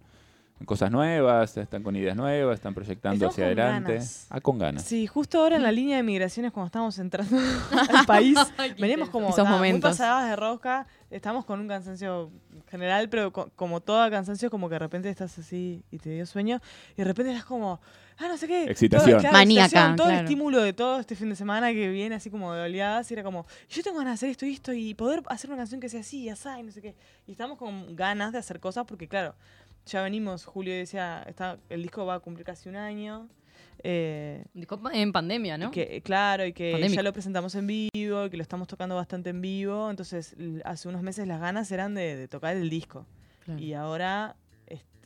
cosas 0.66 0.90
nuevas, 0.90 1.56
están 1.56 1.82
con 1.82 1.94
ideas 1.96 2.16
nuevas, 2.16 2.54
están 2.54 2.72
proyectando 2.74 3.16
Estamos 3.16 3.34
hacia 3.34 3.44
con 3.44 3.58
adelante. 3.60 3.92
ganas. 3.94 4.26
Ah, 4.30 4.40
con 4.40 4.58
ganas. 4.58 4.82
Sí, 4.84 5.06
justo 5.06 5.40
ahora 5.40 5.56
en 5.56 5.62
la 5.62 5.72
línea 5.72 5.96
de 5.96 6.02
migraciones, 6.02 6.52
cuando 6.52 6.66
estamos 6.66 6.98
entrando 6.98 7.36
al 7.98 8.06
país, 8.06 8.38
intenso. 8.76 9.10
como 9.10 9.26
Esos 9.30 9.38
nada, 9.44 9.50
muy 9.50 9.68
momentos. 9.68 9.90
pasadas 9.90 10.30
de 10.30 10.36
rosca, 10.36 10.86
estamos 11.10 11.44
con 11.44 11.60
un 11.60 11.68
cansancio 11.68 12.30
general, 12.70 13.08
pero 13.10 13.32
co- 13.32 13.50
como 13.56 13.80
todo 13.80 14.08
cansancio, 14.10 14.48
como 14.50 14.68
que 14.68 14.74
de 14.76 14.78
repente 14.78 15.10
estás 15.10 15.36
así 15.38 15.82
y 15.90 15.98
te 15.98 16.10
dio 16.10 16.24
sueño, 16.24 16.60
y 16.92 16.96
de 16.98 17.04
repente 17.04 17.32
estás 17.32 17.44
como, 17.44 17.80
ah, 18.18 18.28
no 18.28 18.36
sé 18.38 18.46
qué. 18.46 18.64
Excitación. 18.64 19.10
Todo, 19.10 19.20
claro, 19.20 19.32
Maníaca, 19.36 19.64
excitación, 19.66 19.96
todo 19.96 20.06
el 20.06 20.12
claro. 20.14 20.24
estímulo 20.28 20.62
de 20.62 20.72
todo 20.72 20.98
este 21.00 21.14
fin 21.16 21.28
de 21.28 21.36
semana 21.36 21.72
que 21.72 21.88
viene 21.90 22.14
así 22.14 22.30
como 22.30 22.54
de 22.54 22.62
oleadas, 22.62 23.10
y 23.10 23.14
era 23.14 23.22
como, 23.24 23.44
yo 23.68 23.82
tengo 23.82 23.98
ganas 23.98 24.12
de 24.12 24.14
hacer 24.14 24.30
esto 24.30 24.46
y 24.46 24.52
esto, 24.54 24.72
y 24.72 24.94
poder 24.94 25.22
hacer 25.26 25.50
una 25.50 25.56
canción 25.58 25.80
que 25.80 25.88
sea 25.90 26.00
así, 26.00 26.22
y 26.22 26.28
así, 26.30 26.48
y 26.58 26.62
no 26.62 26.70
sé 26.72 26.80
qué. 26.80 26.94
Y 27.26 27.32
estamos 27.32 27.58
con 27.58 27.94
ganas 27.96 28.32
de 28.32 28.38
hacer 28.38 28.60
cosas, 28.60 28.84
porque 28.86 29.08
claro, 29.08 29.34
ya 29.86 30.02
venimos, 30.02 30.44
Julio 30.44 30.74
decía, 30.74 31.24
está, 31.26 31.58
el 31.68 31.82
disco 31.82 32.06
va 32.06 32.14
a 32.14 32.20
cumplir 32.20 32.44
casi 32.44 32.68
un 32.68 32.76
año. 32.76 33.28
Eh, 33.86 34.44
Disco 34.54 34.80
En 34.92 35.12
pandemia, 35.12 35.58
¿no? 35.58 35.70
que, 35.70 36.00
claro, 36.02 36.46
y 36.46 36.54
que 36.54 36.88
ya 36.88 37.02
lo 37.02 37.12
presentamos 37.12 37.54
en 37.54 37.66
vivo, 37.66 38.24
y 38.24 38.30
que 38.30 38.36
lo 38.36 38.42
estamos 38.42 38.66
tocando 38.66 38.96
bastante 38.96 39.30
en 39.30 39.42
vivo. 39.42 39.90
Entonces, 39.90 40.36
hace 40.64 40.88
unos 40.88 41.02
meses 41.02 41.28
las 41.28 41.40
ganas 41.40 41.70
eran 41.70 41.94
de, 41.94 42.16
de 42.16 42.28
tocar 42.28 42.56
el 42.56 42.70
disco. 42.70 43.06
Claro. 43.44 43.60
Y 43.60 43.74
ahora 43.74 44.36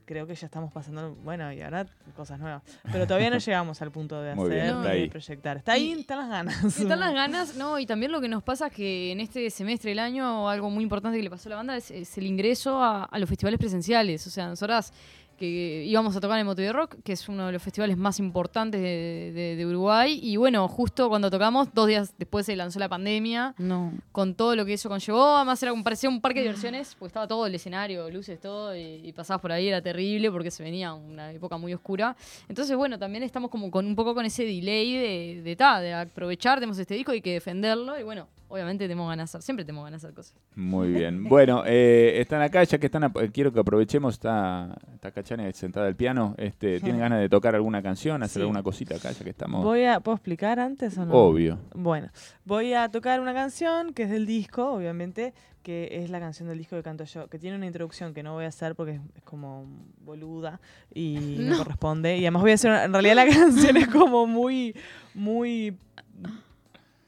creo 0.09 0.27
que 0.27 0.35
ya 0.35 0.47
estamos 0.47 0.73
pasando, 0.73 1.15
bueno, 1.23 1.53
y 1.53 1.61
ahora 1.61 1.87
cosas 2.17 2.39
nuevas. 2.41 2.63
Pero 2.91 3.07
todavía 3.07 3.29
no 3.29 3.37
llegamos 3.47 3.81
al 3.83 3.91
punto 3.93 4.21
de 4.23 4.35
bien, 4.35 4.71
hacer 4.71 4.75
ni 4.95 5.01
de 5.03 5.09
proyectar. 5.09 5.57
Está 5.59 5.73
ahí, 5.73 5.93
Y- 5.93 6.01
están 6.01 6.19
las 6.19 6.29
ganas. 6.31 6.65
Están 6.65 6.99
las 7.01 7.13
ganas, 7.23 7.57
¿no? 7.57 7.79
Y 7.79 7.85
también 7.87 8.11
lo 8.11 8.21
que 8.23 8.29
nos 8.29 8.43
pasa 8.43 8.69
es 8.69 8.73
que 8.73 9.13
en 9.13 9.21
este 9.21 9.51
semestre 9.51 9.91
del 9.91 9.99
año 9.99 10.49
algo 10.49 10.71
muy 10.71 10.83
importante 10.83 11.19
que 11.19 11.23
le 11.23 11.31
pasó 11.31 11.49
a 11.49 11.51
la 11.51 11.57
banda 11.57 11.77
es, 11.77 11.91
es 11.91 12.17
el 12.17 12.27
ingreso 12.27 12.83
a, 12.83 13.05
a 13.05 13.19
los 13.19 13.29
festivales 13.29 13.59
presenciales. 13.61 14.27
O 14.27 14.31
sea, 14.31 14.49
nosotras 14.49 14.93
que 15.39 15.85
íbamos 15.87 16.15
a 16.17 16.21
tocar 16.21 16.39
en 16.39 16.47
de 16.49 16.73
Rock, 16.73 16.97
que 17.05 17.13
es 17.13 17.29
uno 17.29 17.47
de 17.47 17.53
los 17.53 17.63
festivales 17.63 17.97
más 17.97 18.19
importantes 18.19 18.81
de, 18.81 19.33
de- 19.35 19.57
de 19.57 19.67
Uruguay. 19.67 20.19
Y 20.23 20.37
bueno, 20.37 20.67
justo 20.69 21.09
cuando 21.09 21.31
tocamos, 21.31 21.73
dos 21.73 21.87
días 21.87 22.13
después 22.19 22.45
se 22.47 22.57
lanzó 22.57 22.79
la 22.79 22.89
pandemia, 22.89 23.55
No. 23.59 23.93
con 24.13 24.35
todo 24.35 24.57
lo 24.57 24.65
que 24.67 24.75
eso 24.75 24.89
conllevó. 24.89 25.37
Además, 25.37 25.63
era 25.63 25.73
parecía 25.83 26.11
un 26.11 26.21
parque 26.21 26.41
de 26.41 26.47
diversiones, 26.47 26.95
porque 26.99 27.09
estaba 27.09 27.27
todo 27.29 27.47
el 27.47 27.55
escenario, 27.55 28.11
luces, 28.11 28.41
todo, 28.41 28.75
y, 28.77 29.01
y 29.05 29.13
pasabas 29.13 29.41
por 29.41 29.53
ahí, 29.53 29.69
era 29.69 29.81
terrible 29.81 30.31
porque 30.31 30.51
se 30.51 30.63
venía 30.63 30.93
una 30.93 31.31
época 31.33 31.57
muy 31.57 31.73
oscura. 31.73 32.17
Entonces, 32.49 32.77
bueno, 32.77 32.99
también 32.99 33.23
estamos 33.23 33.51
como 33.51 33.71
con 33.71 33.87
un 33.87 33.95
poco 33.95 34.15
con 34.15 34.27
ese 34.27 34.45
delay 34.45 34.93
de, 34.95 35.43
de, 35.43 35.57
ta, 35.57 35.81
de 35.81 35.95
aprovechar, 35.95 36.59
tenemos 36.59 36.79
este 36.79 36.95
disco 36.95 37.15
y 37.15 37.21
que 37.21 37.33
defenderlo. 37.35 37.99
Y 37.99 38.03
bueno, 38.03 38.27
obviamente 38.49 38.85
tenemos 38.85 39.09
ganas 39.09 39.31
de 39.33 39.37
hacer, 39.39 39.43
siempre 39.43 39.65
tenemos 39.65 39.85
ganas 39.85 40.03
de 40.03 40.09
hacer 40.09 40.15
cosas. 40.17 40.35
Muy 40.57 40.89
bien. 40.89 41.25
Bueno, 41.29 41.63
eh, 41.67 42.21
están 42.21 42.43
acá, 42.43 42.65
ya 42.65 42.79
que 42.79 42.87
están, 42.87 43.05
ap- 43.05 43.17
quiero 43.33 43.53
que 43.53 43.61
aprovechemos, 43.61 44.15
está, 44.15 44.77
está 44.95 45.11
Cachane 45.11 45.53
sentada 45.53 45.87
al 45.87 45.97
piano. 45.97 46.35
Este, 46.39 46.81
¿Tienen 46.81 47.01
ganas 47.01 47.21
de 47.21 47.29
tocar 47.29 47.55
alguna 47.55 47.83
canción, 47.83 48.23
hacer 48.23 48.41
Sí. 48.41 48.41
alguna 48.41 48.63
cosita 48.63 48.97
acá, 48.97 49.13
ya 49.13 49.25
que 49.25 49.31
estamos? 49.31 49.63
Voy 49.65 49.85
a, 49.85 50.01
¿Puedo 50.01 50.17
explicar 50.17 50.59
antes 50.61 50.97
o 50.99 51.05
no? 51.07 51.13
Obvio. 51.15 51.59
Bueno, 51.75 52.09
voy 52.45 52.73
a 52.75 52.89
tocar 52.89 53.21
una 53.21 53.35
canción 53.35 53.93
que 53.93 54.05
es 54.05 54.11
del 54.11 54.27
disco, 54.27 54.73
obviamente, 54.73 55.35
que 55.63 55.89
es 56.03 56.09
la 56.09 56.19
canción 56.21 56.49
del 56.49 56.57
disco 56.57 56.77
que 56.77 56.83
canto 56.83 57.05
yo, 57.05 57.27
que 57.29 57.39
tiene 57.39 57.57
una 57.57 57.67
introducción 57.67 58.15
que 58.15 58.23
no 58.23 58.33
voy 58.33 58.45
a 58.47 58.49
hacer 58.49 58.75
porque 58.75 58.93
es, 58.93 59.01
es 59.17 59.23
como 59.23 59.67
boluda 60.01 60.61
y 60.95 61.19
no. 61.41 61.51
No. 61.51 61.59
corresponde. 61.59 62.17
Y 62.17 62.21
además 62.25 62.43
voy 62.43 62.53
a 62.53 62.55
hacer, 62.55 62.71
una- 62.71 62.85
en 62.85 62.93
realidad 62.93 63.17
la 63.17 63.27
canción 63.27 63.77
es 63.77 63.89
como 63.89 64.27
muy, 64.27 64.75
muy 65.15 65.77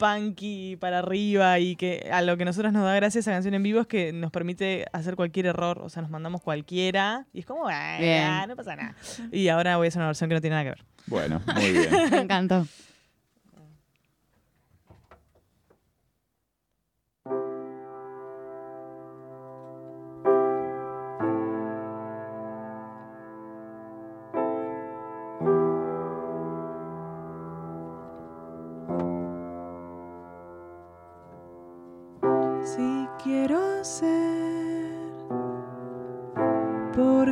punky 0.01 0.77
para 0.77 0.99
arriba 0.99 1.59
y 1.59 1.75
que 1.75 2.09
a 2.11 2.21
lo 2.21 2.35
que 2.37 2.45
nosotros 2.45 2.73
nos 2.73 2.83
da 2.83 2.95
gracia 2.95 3.19
esa 3.19 3.31
canción 3.31 3.53
en 3.53 3.61
vivo 3.63 3.81
es 3.81 3.87
que 3.87 4.11
nos 4.13 4.31
permite 4.31 4.85
hacer 4.93 5.15
cualquier 5.15 5.45
error, 5.45 5.79
o 5.81 5.89
sea, 5.89 6.01
nos 6.01 6.09
mandamos 6.11 6.41
cualquiera 6.41 7.25
y 7.33 7.39
es 7.41 7.45
como, 7.45 7.67
"Ah, 7.69 7.97
Bien. 7.99 8.47
no 8.49 8.55
pasa 8.55 8.75
nada. 8.75 8.95
Y 9.31 9.47
ahora 9.49 9.77
voy 9.77 9.85
a 9.85 9.89
hacer 9.89 9.99
una 9.99 10.07
versión 10.07 10.29
que 10.29 10.35
no 10.35 10.41
tiene 10.41 10.55
nada 10.55 10.63
que 10.63 10.69
ver. 10.71 10.85
Bueno, 11.07 11.41
muy 11.55 11.71
bien. 11.71 11.89
Me 12.11 12.17
encantó. 12.19 12.65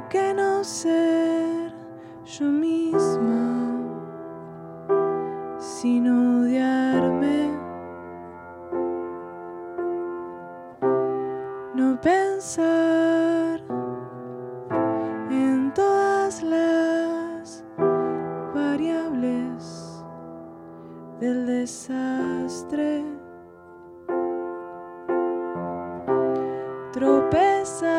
¿Por 0.09 0.21
qué 0.21 0.33
no 0.33 0.63
ser 0.63 1.71
yo 2.25 2.45
misma? 2.45 3.77
Sin 5.59 6.07
odiarme, 6.07 7.51
no 11.75 11.99
pensar 12.01 13.61
en 15.29 15.71
todas 15.75 16.41
las 16.41 17.63
variables 18.55 20.03
del 21.19 21.45
desastre. 21.45 23.05
tropezar 26.91 27.98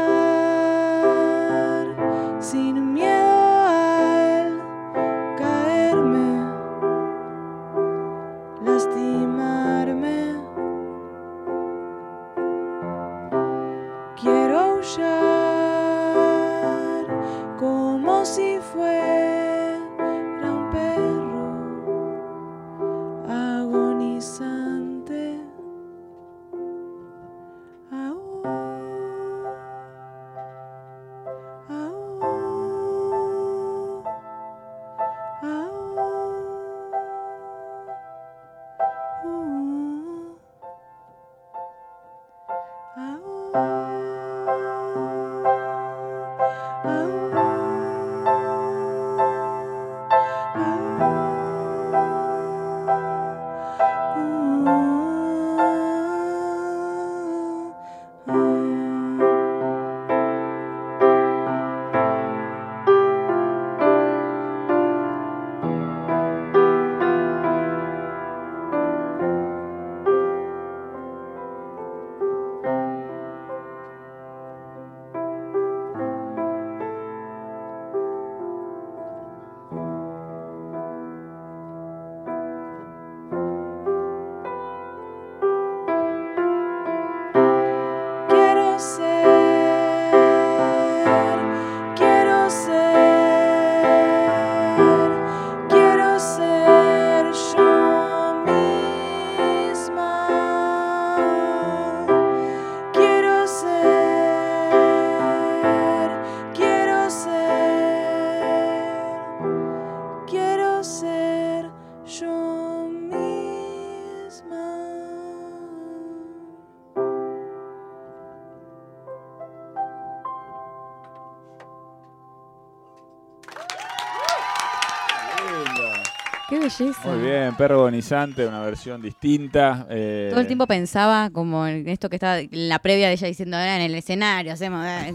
bien, 127.30 127.56
perro 127.56 127.76
agonizante, 127.80 128.46
una 128.46 128.60
versión 128.62 129.00
distinta. 129.02 129.87
eh, 129.90 130.28
Todo 130.30 130.40
el 130.40 130.46
tiempo 130.46 130.66
pensaba 130.66 131.30
como 131.30 131.66
en 131.66 131.88
esto 131.88 132.08
que 132.10 132.16
estaba 132.16 132.38
en 132.40 132.68
la 132.68 132.78
previa 132.78 133.06
de 133.08 133.14
ella 133.14 133.26
diciendo 133.26 133.56
ahora 133.56 133.76
en 133.76 133.82
el 133.82 133.94
escenario 133.94 134.52
hacemos 134.52 134.84
eh, 134.87 135.12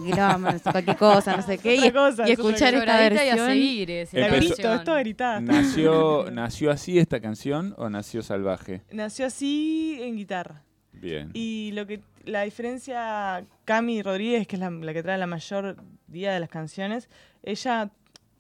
cualquier 0.72 0.98
cosa, 0.98 1.36
no 1.38 1.43
sé 1.43 1.57
qué. 1.57 1.75
Y, 1.75 1.79
Otra 1.79 1.91
cosa, 1.93 2.27
y 2.27 2.31
es 2.31 2.39
otra 2.39 2.50
escuchar 2.51 2.74
esta 2.74 2.86
Lloradita 2.86 3.25
y 3.25 3.29
a 3.29 3.36
versión. 3.36 3.48
seguir 3.50 3.91
es 3.91 4.13
La 4.13 4.19
la 4.22 4.27
Empezó- 4.27 4.39
Grito, 4.55 4.55
canción. 4.63 5.07
esto. 5.07 5.41
¿Nació, 5.41 6.25
¿Nació 6.31 6.72
así 6.72 7.00
esta 7.00 7.19
canción 7.19 7.74
o 7.77 7.89
nació 7.89 8.22
salvaje? 8.24 8.81
Nació 8.91 9.25
así 9.27 9.98
en 10.01 10.15
guitarra. 10.17 10.62
Bien. 10.93 11.29
Y 11.34 11.72
lo 11.74 11.86
que 11.86 12.00
la 12.24 12.43
diferencia, 12.43 13.43
Cami 13.65 14.01
Rodríguez, 14.01 14.48
que 14.48 14.55
es 14.55 14.60
la, 14.60 14.69
la 14.69 14.93
que 14.93 15.03
trae 15.03 15.17
la 15.17 15.27
mayor 15.27 15.75
día 16.07 16.34
de 16.34 16.39
las 16.39 16.50
canciones, 16.50 17.10
ella 17.43 17.91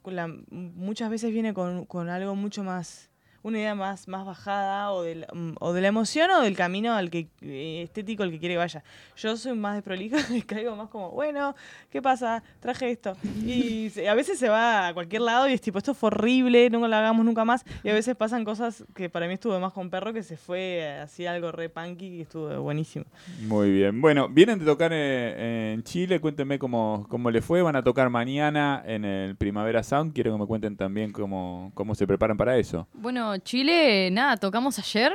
la- 0.05 0.27
muchas 0.49 1.09
veces 1.09 1.31
viene 1.31 1.53
con, 1.53 1.85
con 1.85 2.09
algo 2.09 2.35
mucho 2.35 2.63
más, 2.63 3.09
una 3.45 3.59
idea 3.59 3.75
más, 3.75 4.07
más 4.07 4.25
bajada 4.25 4.91
o 4.91 5.03
de, 5.03 5.15
la, 5.15 5.27
mm, 5.31 5.57
o 5.59 5.71
de 5.71 5.81
la 5.81 5.89
emoción 5.89 6.31
o 6.31 6.41
del 6.41 6.57
camino 6.57 6.95
al 6.95 7.11
que 7.11 7.27
eh, 7.41 7.83
estético 7.83 8.23
al 8.23 8.31
que 8.31 8.39
quiere 8.39 8.55
que 8.55 8.57
vaya. 8.57 8.83
Yo 9.17 9.37
soy 9.37 9.55
más 9.55 9.75
desprolija 9.75 10.17
y 10.35 10.41
caigo 10.41 10.75
más 10.75 10.89
como, 10.89 11.11
bueno, 11.11 11.55
¿qué 11.91 12.01
pasa? 12.01 12.41
Traje 12.59 12.89
esto. 12.89 13.15
Y 13.45 13.91
a 14.07 14.15
veces 14.15 14.39
se 14.39 14.49
va 14.49 14.87
a 14.87 14.93
cualquier 14.95 15.21
lado 15.21 15.47
y 15.47 15.53
es 15.53 15.61
tipo, 15.61 15.77
esto 15.77 15.93
fue 15.93 16.07
horrible, 16.07 16.71
no 16.71 16.87
lo 16.87 16.95
hagamos 16.95 17.23
nunca 17.23 17.45
más. 17.45 17.63
Y 17.83 17.89
a 17.89 17.93
veces 17.93 18.15
pasan 18.15 18.43
cosas 18.45 18.83
que 18.95 19.11
para 19.11 19.27
mí 19.27 19.35
estuvo 19.35 19.59
más 19.59 19.73
con 19.73 19.91
perro 19.91 20.11
que 20.11 20.23
se 20.23 20.37
fue 20.37 20.97
así 21.03 21.27
algo 21.27 21.51
re 21.51 21.69
punky 21.69 22.07
y 22.07 22.21
estuvo 22.21 22.49
buenísimo. 22.63 23.05
Muy 23.41 23.69
bien. 23.69 24.01
Bueno, 24.01 24.27
vienen 24.27 24.57
de 24.57 24.65
tocar 24.65 24.89
eh, 24.91 25.73
en 25.75 25.83
Chile. 25.83 26.19
Cuéntenme 26.19 26.57
cómo, 26.57 27.05
cómo 27.09 27.29
le 27.29 27.43
fue. 27.43 27.61
Van 27.61 27.75
a 27.75 27.83
tocar 27.83 28.09
mañana 28.09 28.81
en 28.87 29.05
el 29.05 29.35
Primavera 29.35 29.83
Sound. 29.83 30.13
Quiero 30.13 30.33
que 30.33 30.39
me 30.39 30.47
cuenten 30.47 30.75
también 30.75 31.11
cómo, 31.11 31.71
cómo 31.75 31.93
se 31.93 32.07
preparan 32.07 32.37
para 32.37 32.57
eso. 32.57 32.87
Bueno, 32.93 33.34
Chile, 33.39 34.09
nada, 34.11 34.37
tocamos 34.37 34.77
ayer. 34.79 35.11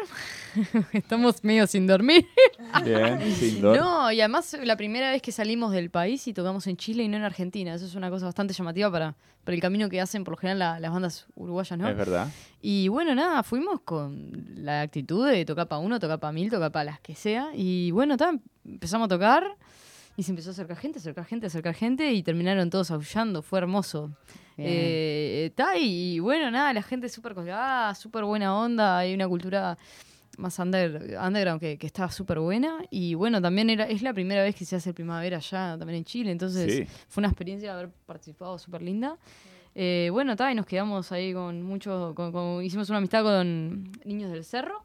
Estamos 0.92 1.42
medio 1.44 1.66
sin 1.66 1.86
dormir. 1.86 2.26
Bien, 2.84 3.20
sin 3.34 3.60
dor- 3.62 3.76
No, 3.78 4.10
y 4.12 4.20
además 4.20 4.56
la 4.62 4.76
primera 4.76 5.10
vez 5.10 5.22
que 5.22 5.32
salimos 5.32 5.72
del 5.72 5.90
país 5.90 6.26
y 6.28 6.32
tocamos 6.32 6.66
en 6.66 6.76
Chile 6.76 7.02
y 7.04 7.08
no 7.08 7.16
en 7.16 7.22
Argentina. 7.24 7.74
Eso 7.74 7.86
es 7.86 7.94
una 7.94 8.10
cosa 8.10 8.26
bastante 8.26 8.52
llamativa 8.54 8.90
para, 8.90 9.14
para 9.44 9.54
el 9.54 9.60
camino 9.60 9.88
que 9.88 10.00
hacen 10.00 10.24
por 10.24 10.32
lo 10.32 10.36
general 10.38 10.58
la- 10.58 10.80
las 10.80 10.92
bandas 10.92 11.26
uruguayas, 11.34 11.78
¿no? 11.78 11.88
Es 11.88 11.96
verdad. 11.96 12.28
Y 12.60 12.88
bueno, 12.88 13.14
nada, 13.14 13.42
fuimos 13.42 13.80
con 13.82 14.44
la 14.56 14.82
actitud 14.82 15.26
de 15.28 15.44
tocar 15.44 15.68
para 15.68 15.78
uno, 15.80 15.98
tocar 16.00 16.18
para 16.18 16.32
mil, 16.32 16.50
tocar 16.50 16.72
para 16.72 16.84
las 16.84 17.00
que 17.00 17.14
sea. 17.14 17.50
Y 17.54 17.90
bueno, 17.92 18.16
ta, 18.16 18.32
empezamos 18.64 19.06
a 19.06 19.08
tocar 19.08 19.44
y 20.16 20.22
se 20.24 20.32
empezó 20.32 20.50
a 20.50 20.52
acercar 20.52 20.76
gente, 20.76 20.98
acercar 20.98 21.24
gente, 21.24 21.46
acercar 21.46 21.74
gente 21.74 22.12
y 22.12 22.22
terminaron 22.22 22.68
todos 22.70 22.90
aullando. 22.90 23.40
Fue 23.42 23.58
hermoso. 23.60 24.10
Eh, 24.62 25.52
y 25.78 26.18
bueno, 26.20 26.50
nada, 26.50 26.72
la 26.72 26.82
gente 26.82 27.08
súper 27.08 27.34
colgada, 27.34 27.94
súper 27.94 28.24
buena 28.24 28.56
onda. 28.56 28.98
Hay 28.98 29.14
una 29.14 29.28
cultura 29.28 29.76
más 30.38 30.58
under- 30.58 31.18
underground 31.22 31.60
que, 31.60 31.76
que 31.78 31.86
está 31.86 32.10
súper 32.10 32.38
buena. 32.40 32.78
Y 32.90 33.14
bueno, 33.14 33.40
también 33.42 33.70
era, 33.70 33.84
es 33.84 34.02
la 34.02 34.12
primera 34.14 34.42
vez 34.42 34.54
que 34.54 34.64
se 34.64 34.76
hace 34.76 34.90
el 34.90 34.94
primavera 34.94 35.36
allá, 35.38 35.76
también 35.78 35.98
en 35.98 36.04
Chile. 36.04 36.30
Entonces 36.30 36.74
Sí. 36.74 36.84
fue 37.08 37.20
una 37.20 37.28
experiencia 37.28 37.72
haber 37.74 37.90
participado 38.06 38.58
súper 38.58 38.82
linda. 38.82 39.16
Eh, 39.74 40.08
bueno, 40.12 40.34
ta, 40.36 40.50
y 40.50 40.54
nos 40.54 40.66
quedamos 40.66 41.12
ahí 41.12 41.32
con 41.32 41.62
muchos, 41.62 42.14
con- 42.14 42.32
con- 42.32 42.62
hicimos 42.64 42.88
una 42.90 42.98
amistad 42.98 43.22
con 43.22 43.90
niños 44.04 44.32
del 44.32 44.44
cerro. 44.44 44.82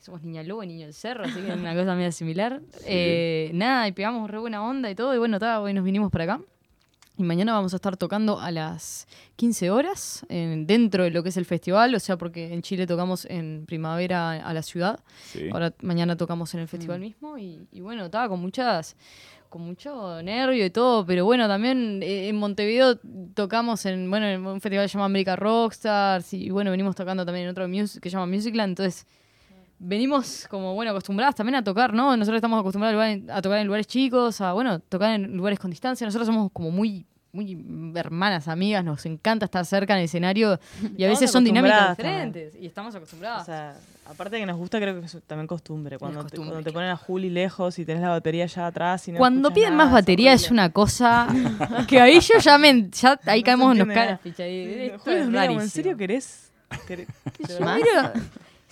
Somos 0.00 0.22
niña 0.22 0.42
lobo 0.42 0.62
y 0.62 0.66
niño 0.66 0.84
del 0.84 0.92
cerro, 0.94 1.24
así 1.24 1.40
que 1.40 1.48
es 1.48 1.56
una 1.56 1.74
cosa 1.74 1.94
medio 1.94 2.12
similar. 2.12 2.60
Eh, 2.86 3.50
nada, 3.54 3.88
y 3.88 3.92
pegamos 3.92 4.30
re 4.30 4.38
buena 4.38 4.62
onda 4.62 4.90
y 4.90 4.94
todo, 4.94 5.14
y 5.14 5.18
bueno, 5.18 5.38
ta, 5.38 5.60
hoy 5.60 5.72
nos 5.72 5.82
vinimos 5.82 6.10
para 6.12 6.24
acá. 6.24 6.40
Y 7.16 7.22
mañana 7.22 7.52
vamos 7.52 7.72
a 7.72 7.76
estar 7.76 7.96
tocando 7.96 8.40
a 8.40 8.50
las 8.50 9.06
15 9.36 9.70
horas 9.70 10.26
en- 10.28 10.66
dentro 10.66 11.04
de 11.04 11.10
lo 11.10 11.22
que 11.22 11.28
es 11.28 11.36
el 11.36 11.44
festival, 11.44 11.94
o 11.94 12.00
sea, 12.00 12.16
porque 12.18 12.52
en 12.52 12.60
Chile 12.62 12.86
tocamos 12.88 13.24
en 13.26 13.64
primavera 13.66 14.32
a 14.32 14.52
la 14.52 14.62
ciudad. 14.62 14.98
Sí. 15.32 15.48
Ahora 15.52 15.72
mañana 15.82 16.16
tocamos 16.16 16.52
en 16.54 16.60
el 16.60 16.68
festival 16.68 16.98
mismo 17.00 17.38
y, 17.38 17.68
y 17.70 17.80
bueno, 17.80 18.06
estaba 18.06 18.28
con 18.28 18.40
muchas 18.40 18.96
con 19.48 19.62
mucho 19.62 20.20
nervio 20.20 20.66
y 20.66 20.70
todo, 20.70 21.06
pero 21.06 21.24
bueno, 21.24 21.46
también 21.46 22.00
eh, 22.02 22.26
en 22.28 22.34
Montevideo 22.34 22.98
tocamos 23.34 23.86
en 23.86 24.10
bueno, 24.10 24.26
en 24.26 24.44
un 24.44 24.60
festival 24.60 24.84
que 24.86 24.88
se 24.88 24.94
llama 24.94 25.04
America 25.04 25.36
Rockstars 25.36 26.34
y 26.34 26.50
bueno, 26.50 26.72
venimos 26.72 26.96
tocando 26.96 27.24
también 27.24 27.44
en 27.44 27.50
otro 27.52 27.68
mus- 27.68 28.00
que 28.00 28.10
se 28.10 28.14
llama 28.16 28.26
Musicland, 28.26 28.70
entonces 28.72 29.06
venimos 29.78 30.46
como 30.48 30.74
bueno, 30.74 30.90
acostumbradas 30.92 31.34
también 31.34 31.56
a 31.56 31.64
tocar, 31.64 31.92
¿no? 31.92 32.16
Nosotros 32.16 32.36
estamos 32.38 32.60
acostumbrados 32.60 32.92
a, 33.00 33.06
lugar- 33.14 33.36
a 33.38 33.42
tocar 33.42 33.58
en 33.58 33.66
lugares 33.66 33.86
chicos, 33.86 34.40
a 34.40 34.52
bueno, 34.52 34.78
tocar 34.80 35.10
en 35.14 35.36
lugares 35.36 35.58
con 35.58 35.70
distancia. 35.70 36.06
Nosotros 36.06 36.26
somos 36.26 36.50
como 36.52 36.70
muy 36.70 37.06
muy 37.32 37.92
hermanas, 37.96 38.46
amigas, 38.46 38.84
nos 38.84 39.04
encanta 39.06 39.46
estar 39.46 39.66
cerca 39.66 39.94
en 39.94 39.98
el 39.98 40.04
escenario 40.04 40.60
y 40.96 41.02
a 41.02 41.08
veces 41.08 41.32
son 41.32 41.42
dinámicas 41.44 41.96
también. 41.96 42.30
diferentes 42.32 42.62
y 42.62 42.66
estamos 42.66 42.94
acostumbradas. 42.94 43.42
O 43.42 43.44
sea, 43.44 43.74
aparte 44.06 44.36
de 44.36 44.42
que 44.42 44.46
nos 44.46 44.56
gusta, 44.56 44.78
creo 44.78 45.00
que 45.00 45.04
es 45.06 45.18
también 45.26 45.48
costumbre. 45.48 45.98
Cuando, 45.98 46.22
te, 46.24 46.36
cuando 46.36 46.72
ponen 46.72 46.90
a 46.90 46.96
Juli 46.96 47.30
lejos 47.30 47.76
y 47.80 47.84
tenés 47.84 48.02
la 48.02 48.10
batería 48.10 48.44
allá 48.44 48.68
atrás 48.68 49.08
y 49.08 49.10
no 49.12 49.18
Cuando 49.18 49.50
piden 49.52 49.70
nada, 49.76 49.84
más 49.84 49.92
batería 49.92 50.32
es 50.32 50.48
una 50.52 50.70
cosa 50.70 51.26
que 51.88 52.00
ahí 52.00 52.20
yo 52.20 52.38
ya 52.38 52.56
me 52.56 52.88
ya 52.90 53.18
ahí 53.26 53.40
No 53.40 53.44
caemos 53.46 53.72
en 53.72 53.78
los 53.78 53.88
caras, 53.88 54.20
Juli 55.00 55.54
¿En 55.64 55.70
serio 55.70 55.96
querés? 55.96 56.52
querés-. 56.86 57.08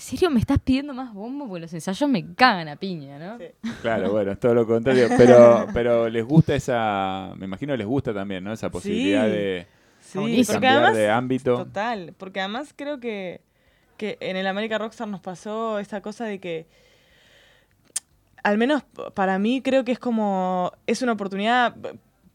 Serio? 0.03 0.13
¿En 0.13 0.19
serio 0.19 0.31
me 0.31 0.41
estás 0.41 0.59
pidiendo 0.59 0.93
más 0.95 1.13
bombo? 1.15 1.47
Porque 1.47 1.61
los 1.63 1.73
ensayos 1.75 2.09
me 2.11 2.35
cagan 2.35 2.69
a 2.69 2.77
piña, 2.77 3.19
¿no? 3.19 3.39
Sí. 3.39 3.45
Claro, 3.83 4.11
bueno, 4.13 4.33
es 4.33 4.41
todo 4.41 4.55
lo 4.55 4.67
contrario. 4.67 5.09
Pero, 5.17 5.67
pero 5.73 6.09
les 6.09 6.25
gusta 6.25 6.55
esa. 6.55 7.33
Me 7.37 7.45
imagino 7.47 7.77
les 7.77 7.87
gusta 7.87 8.13
también, 8.13 8.43
¿no? 8.45 8.53
Esa 8.53 8.71
posibilidad 8.71 9.25
Sí. 9.27 9.31
de, 9.31 9.67
Sí, 10.01 10.19
de 10.19 10.37
porque 10.37 10.53
cambiar 10.53 10.75
además, 10.75 10.97
de 10.97 11.11
ámbito. 11.11 11.57
total, 11.57 12.15
porque 12.19 12.41
además 12.41 12.75
creo 12.77 12.99
que, 13.01 13.41
que 13.97 14.19
en 14.21 14.37
el 14.37 14.47
America 14.47 14.77
Rockstar 14.77 15.07
nos 15.09 15.21
pasó 15.21 15.79
esta 15.79 16.01
cosa 16.03 16.25
de 16.25 16.41
que, 16.41 16.67
al 18.43 18.59
menos 18.59 18.83
para 19.15 19.39
mí 19.39 19.63
creo 19.63 19.85
que 19.85 19.93
es 19.93 19.99
como, 20.01 20.73
es 20.87 21.03
una 21.03 21.13
oportunidad 21.13 21.77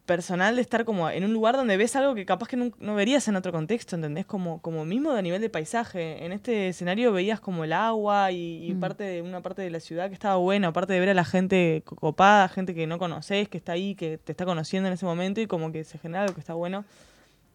personal 0.08 0.56
de 0.56 0.62
estar 0.64 0.84
como 0.86 1.08
en 1.12 1.24
un 1.24 1.34
lugar 1.34 1.56
donde 1.56 1.78
ves 1.78 1.96
algo 1.96 2.16
que 2.16 2.26
capaz 2.26 2.48
que 2.48 2.58
no, 2.58 2.72
no 2.80 2.96
verías 2.96 3.28
en 3.28 3.36
otro 3.36 3.52
contexto, 3.52 3.96
¿entendés? 3.96 4.26
Como, 4.26 4.60
como 4.64 4.84
mismo 4.86 5.12
a 5.12 5.22
nivel 5.22 5.40
de 5.42 5.50
paisaje. 5.52 6.26
En 6.26 6.32
este 6.32 6.70
escenario 6.70 7.12
veías 7.12 7.40
como 7.40 7.64
el 7.64 7.74
agua 7.74 8.32
y, 8.32 8.66
y 8.68 8.74
Mm. 8.74 8.80
parte 8.80 9.04
de 9.04 9.22
una 9.22 9.42
parte 9.42 9.62
de 9.62 9.70
la 9.70 9.80
ciudad 9.80 10.08
que 10.08 10.16
estaba 10.16 10.38
buena, 10.38 10.70
aparte 10.70 10.94
de 10.94 11.00
ver 11.00 11.10
a 11.10 11.14
la 11.14 11.26
gente 11.26 11.84
co- 11.86 11.96
copada, 11.96 12.48
gente 12.50 12.74
que 12.74 12.88
no 12.88 12.98
conoces, 12.98 13.48
que 13.50 13.58
está 13.60 13.74
ahí, 13.74 13.94
que 13.94 14.18
te 14.18 14.32
está 14.32 14.46
conociendo 14.46 14.88
en 14.88 14.94
ese 14.94 15.06
momento 15.06 15.42
y 15.42 15.46
como 15.46 15.72
que 15.72 15.84
se 15.84 16.00
genera 16.00 16.24
algo 16.24 16.34
que 16.34 16.40
está 16.40 16.56
bueno 16.56 16.86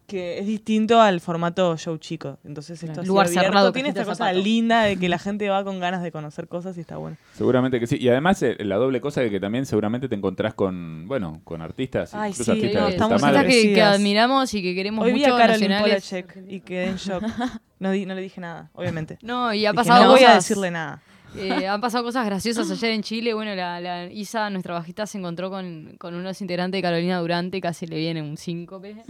que 0.07 0.39
es 0.39 0.45
distinto 0.45 0.99
al 1.01 1.19
formato 1.21 1.75
show 1.77 1.97
chico. 1.97 2.37
Entonces 2.43 2.81
esto 2.83 2.93
Claro. 2.93 3.07
Lugar 3.07 3.27
abierto 3.27 3.45
cerrado, 3.47 3.71
tiene 3.71 3.89
esta 3.89 4.03
cosa 4.05 4.25
zapato. 4.25 4.39
linda 4.43 4.83
de 4.83 4.97
que 4.97 5.09
la 5.09 5.17
gente 5.19 5.49
va 5.49 5.63
con 5.63 5.79
ganas 5.79 6.03
de 6.03 6.11
conocer 6.11 6.47
cosas 6.47 6.77
y 6.77 6.81
está 6.81 6.97
bueno. 6.97 7.17
Seguramente 7.35 7.79
que 7.79 7.87
sí. 7.87 7.97
Y 7.99 8.09
además 8.09 8.41
eh, 8.43 8.55
la 8.59 8.75
doble 8.75 9.01
cosa 9.01 9.21
de 9.21 9.29
que 9.29 9.39
también 9.39 9.65
seguramente 9.65 10.07
te 10.09 10.15
encontrás 10.15 10.53
con, 10.53 11.07
bueno, 11.07 11.41
con 11.43 11.61
artistas, 11.61 12.13
Ay, 12.13 12.31
incluso 12.31 12.53
sí, 12.53 12.59
artistas 12.59 12.85
de 12.85 12.91
estamos 12.91 13.21
madre. 13.21 13.47
que, 13.73 13.81
admiramos 13.81 14.53
y 14.53 14.61
que 14.61 14.75
queremos 14.75 15.05
Hoy 15.05 15.13
vi 15.13 15.23
a 15.23 15.27
mucho 15.29 15.37
Carolyn 15.37 15.71
y 16.47 16.59
quedé 16.61 16.87
en 16.87 16.95
shock. 16.97 17.23
No, 17.79 17.91
di- 17.91 18.05
no 18.05 18.15
le 18.15 18.21
dije 18.21 18.39
nada, 18.39 18.69
obviamente. 18.75 19.17
No, 19.21 19.53
y 19.53 19.65
ha 19.65 19.71
Dije, 19.71 19.83
pasado 19.83 20.03
no 20.05 20.11
voy 20.11 20.19
a 20.21 20.27
cosas- 20.27 20.35
decirle 20.47 20.71
nada. 20.71 21.01
Eh, 21.37 21.67
han 21.67 21.81
pasado 21.81 22.03
cosas 22.03 22.25
graciosas 22.25 22.69
ayer 22.69 22.91
en 22.91 23.01
Chile. 23.03 23.33
Bueno, 23.33 23.55
la, 23.55 23.79
la 23.81 24.05
Isa, 24.05 24.49
nuestra 24.49 24.73
bajista, 24.75 25.05
se 25.07 25.17
encontró 25.17 25.49
con, 25.49 25.95
con 25.97 26.13
unos 26.13 26.39
integrantes 26.41 26.77
de 26.77 26.81
Carolina 26.83 27.19
Durante. 27.19 27.59
Casi 27.61 27.87
le 27.87 27.97
viene 27.97 28.21
un 28.21 28.37
síncope. 28.37 29.03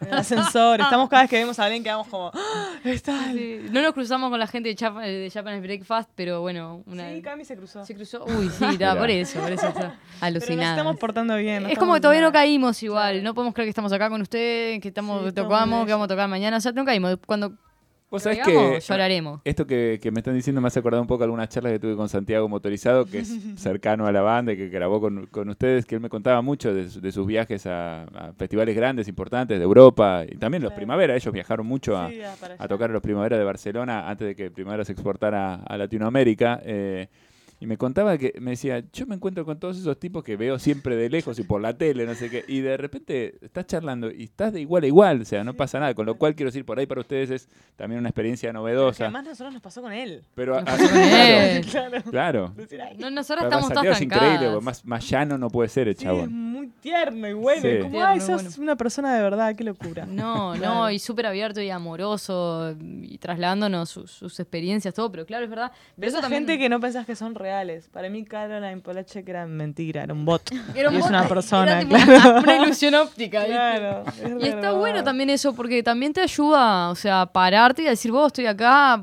El 0.00 0.14
ascensor. 0.14 0.80
Estamos 0.80 1.08
cada 1.08 1.22
vez 1.22 1.30
que 1.30 1.36
vemos 1.38 1.58
a 1.58 1.64
alguien 1.64 1.82
quedamos 1.82 2.06
como. 2.08 2.30
¡Ah! 2.34 2.74
Está. 2.84 3.32
Sí, 3.32 3.60
Sí, 3.62 3.68
No 3.70 3.82
nos 3.82 3.92
cruzamos 3.92 4.30
con 4.30 4.38
la 4.38 4.46
gente 4.46 4.68
de, 4.68 4.76
Chap- 4.76 5.00
de 5.02 5.30
Japanese 5.32 5.62
Breakfast, 5.62 6.10
pero 6.14 6.40
bueno, 6.40 6.82
una, 6.86 7.08
Cami 7.22 7.44
se 7.44 7.56
cruzó. 7.56 7.84
se 7.84 7.94
cruzó. 7.94 8.24
Uy, 8.26 8.48
sí, 8.48 8.64
está, 8.64 8.96
por 8.96 9.10
eso, 9.10 9.40
por 9.40 9.52
eso 9.52 9.68
está. 9.68 9.80
Pero 9.80 9.92
nos 9.92 10.22
Alucinada. 10.22 10.70
estamos 10.70 10.96
portando 10.98 11.36
bien. 11.36 11.66
Es 11.68 11.78
como 11.78 11.94
que 11.94 12.00
todavía 12.00 12.22
no 12.22 12.32
caímos 12.32 12.82
igual. 12.82 13.22
No 13.22 13.34
podemos 13.34 13.54
creer 13.54 13.66
que 13.66 13.70
estamos 13.70 13.92
acá 13.92 14.08
con 14.08 14.20
ustedes, 14.22 14.80
que 14.80 14.88
estamos 14.88 15.24
Sí, 15.26 15.32
tocamos, 15.32 15.84
que 15.86 15.92
vamos 15.92 16.04
a 16.06 16.08
tocar 16.08 16.28
mañana. 16.28 16.56
O 16.56 16.60
sea, 16.60 16.72
no 16.72 16.84
caímos. 16.84 17.18
Cuando 17.26 17.52
Vos 18.10 18.24
sabés 18.24 18.40
que 18.40 18.80
lloraremos. 18.80 19.40
esto 19.44 19.66
que, 19.66 20.00
que 20.02 20.10
me 20.10 20.18
están 20.20 20.34
diciendo 20.34 20.60
me 20.60 20.66
hace 20.66 20.80
acordar 20.80 21.00
un 21.00 21.06
poco 21.06 21.22
algunas 21.22 21.48
charlas 21.48 21.72
que 21.74 21.78
tuve 21.78 21.94
con 21.94 22.08
Santiago 22.08 22.48
Motorizado, 22.48 23.04
que 23.06 23.20
es 23.20 23.28
cercano 23.56 24.06
a 24.06 24.12
la 24.12 24.20
banda 24.20 24.52
y 24.52 24.56
que 24.56 24.68
grabó 24.68 25.00
con, 25.00 25.26
con 25.26 25.48
ustedes, 25.48 25.86
que 25.86 25.94
él 25.94 26.00
me 26.00 26.08
contaba 26.08 26.42
mucho 26.42 26.74
de, 26.74 26.88
de 26.88 27.12
sus 27.12 27.26
viajes 27.26 27.66
a, 27.66 28.02
a 28.04 28.32
festivales 28.32 28.74
grandes, 28.74 29.06
importantes 29.06 29.58
de 29.58 29.64
Europa 29.64 30.24
y 30.28 30.36
también 30.36 30.62
los 30.62 30.72
primavera. 30.72 31.14
Ellos 31.14 31.32
viajaron 31.32 31.66
mucho 31.66 31.96
a, 31.96 32.08
Sí, 32.10 32.20
tocar 32.68 32.90
a 32.90 32.92
los 32.92 33.02
Primavera 33.02 33.38
de 33.38 33.44
Barcelona 33.44 34.08
antes 34.10 34.26
de 34.26 34.34
que 34.34 34.50
Primavera 34.50 34.84
se 34.84 34.92
exportara 34.92 35.54
a 35.54 35.76
Latinoamérica. 35.76 36.60
eh, 36.64 37.08
y 37.60 37.66
me 37.66 37.76
contaba 37.76 38.16
que 38.16 38.32
me 38.40 38.52
decía, 38.52 38.82
yo 38.92 39.06
me 39.06 39.14
encuentro 39.14 39.44
con 39.44 39.60
todos 39.60 39.76
esos 39.78 39.98
tipos 40.00 40.24
que 40.24 40.34
veo 40.36 40.58
siempre 40.58 40.96
de 40.96 41.10
lejos 41.10 41.38
y 41.38 41.42
por 41.42 41.60
la 41.60 41.76
tele, 41.76 42.06
no 42.06 42.14
sé 42.14 42.30
qué, 42.30 42.42
y 42.48 42.60
de 42.60 42.76
repente 42.78 43.36
estás 43.42 43.66
charlando 43.66 44.10
y 44.10 44.24
estás 44.24 44.54
de 44.54 44.62
igual 44.62 44.82
a 44.84 44.86
igual, 44.86 45.20
o 45.20 45.24
sea, 45.26 45.44
no 45.44 45.52
pasa 45.54 45.78
nada, 45.78 45.92
con 45.94 46.06
lo 46.06 46.14
cual 46.16 46.34
quiero 46.34 46.48
decir, 46.48 46.64
por 46.64 46.78
ahí 46.78 46.86
para 46.86 47.02
ustedes 47.02 47.28
es 47.30 47.48
también 47.76 47.98
una 48.00 48.08
experiencia 48.08 48.50
novedosa. 48.52 49.04
además 49.04 49.24
nosotros 49.24 49.52
nos 49.52 49.62
pasó 49.62 49.82
con 49.82 49.92
él. 49.92 50.22
Pero 50.34 50.56
a- 50.58 50.64
pasó 50.64 50.78
con 50.88 50.88
claro, 50.88 51.44
él. 51.44 51.66
Claro. 51.70 52.02
claro. 52.10 52.52
Decir, 52.56 52.80
"Ay, 52.80 52.96
No, 52.98 53.10
nosotros 53.10 53.44
estamos 53.44 53.68
todas 53.68 53.86
es 53.96 54.00
increíble, 54.02 54.58
más, 54.62 54.82
más 54.86 55.08
llano 55.10 55.36
no 55.36 55.50
puede 55.50 55.68
ser 55.68 55.86
el 55.88 55.94
Sí, 55.96 56.04
es 56.04 56.04
chabón. 56.04 56.32
muy 56.32 56.68
tierno 56.80 57.28
y 57.28 57.34
bueno. 57.34 57.60
Sí. 57.60 57.68
y 57.68 57.80
como, 57.82 58.02
ay, 58.02 58.20
sos 58.20 58.42
bueno. 58.42 58.50
una 58.62 58.76
persona 58.76 59.14
de 59.16 59.22
verdad, 59.22 59.54
qué 59.54 59.64
locura. 59.64 60.06
No, 60.06 60.54
Claro. 60.56 60.74
no, 60.76 60.90
y 60.90 60.98
súper 60.98 61.26
abierto 61.26 61.60
y 61.60 61.68
amoroso 61.68 62.74
y 62.80 63.18
trasladándonos 63.18 63.90
sus, 63.90 64.10
sus 64.10 64.40
experiencias, 64.40 64.94
todo, 64.94 65.10
pero 65.12 65.26
claro, 65.26 65.44
es 65.44 65.50
verdad. 65.50 65.70
Pero 65.72 65.82
Ves 65.98 66.08
eso 66.08 66.18
a 66.18 66.22
también 66.22 66.46
gente 66.46 66.58
que 66.58 66.68
no 66.70 66.80
pensás 66.80 67.04
que 67.04 67.14
son 67.14 67.34
reales. 67.34 67.49
Para 67.92 68.08
mí, 68.08 68.24
Caroline 68.24 68.80
Polachek 68.80 69.28
era 69.28 69.46
mentira, 69.46 70.02
era 70.04 70.14
un 70.14 70.24
bot. 70.24 70.42
era 70.74 70.88
un 70.88 70.94
y 70.94 70.98
es 70.98 71.06
una 71.06 71.26
persona, 71.28 71.80
era 71.80 71.88
claro. 72.04 72.40
una 72.40 72.56
ilusión 72.64 72.94
óptica. 72.94 73.44
Claro. 73.44 74.04
es 74.08 74.18
Y 74.18 74.48
está 74.48 74.56
verdad. 74.56 74.74
bueno 74.78 75.04
también 75.04 75.30
eso, 75.30 75.54
porque 75.54 75.82
también 75.82 76.12
te 76.12 76.20
ayuda, 76.20 76.90
o 76.90 76.94
sea, 76.94 77.22
a 77.22 77.26
pararte 77.32 77.82
y 77.82 77.86
a 77.86 77.90
decir, 77.90 78.12
vos 78.12 78.28
estoy 78.28 78.46
acá, 78.46 79.02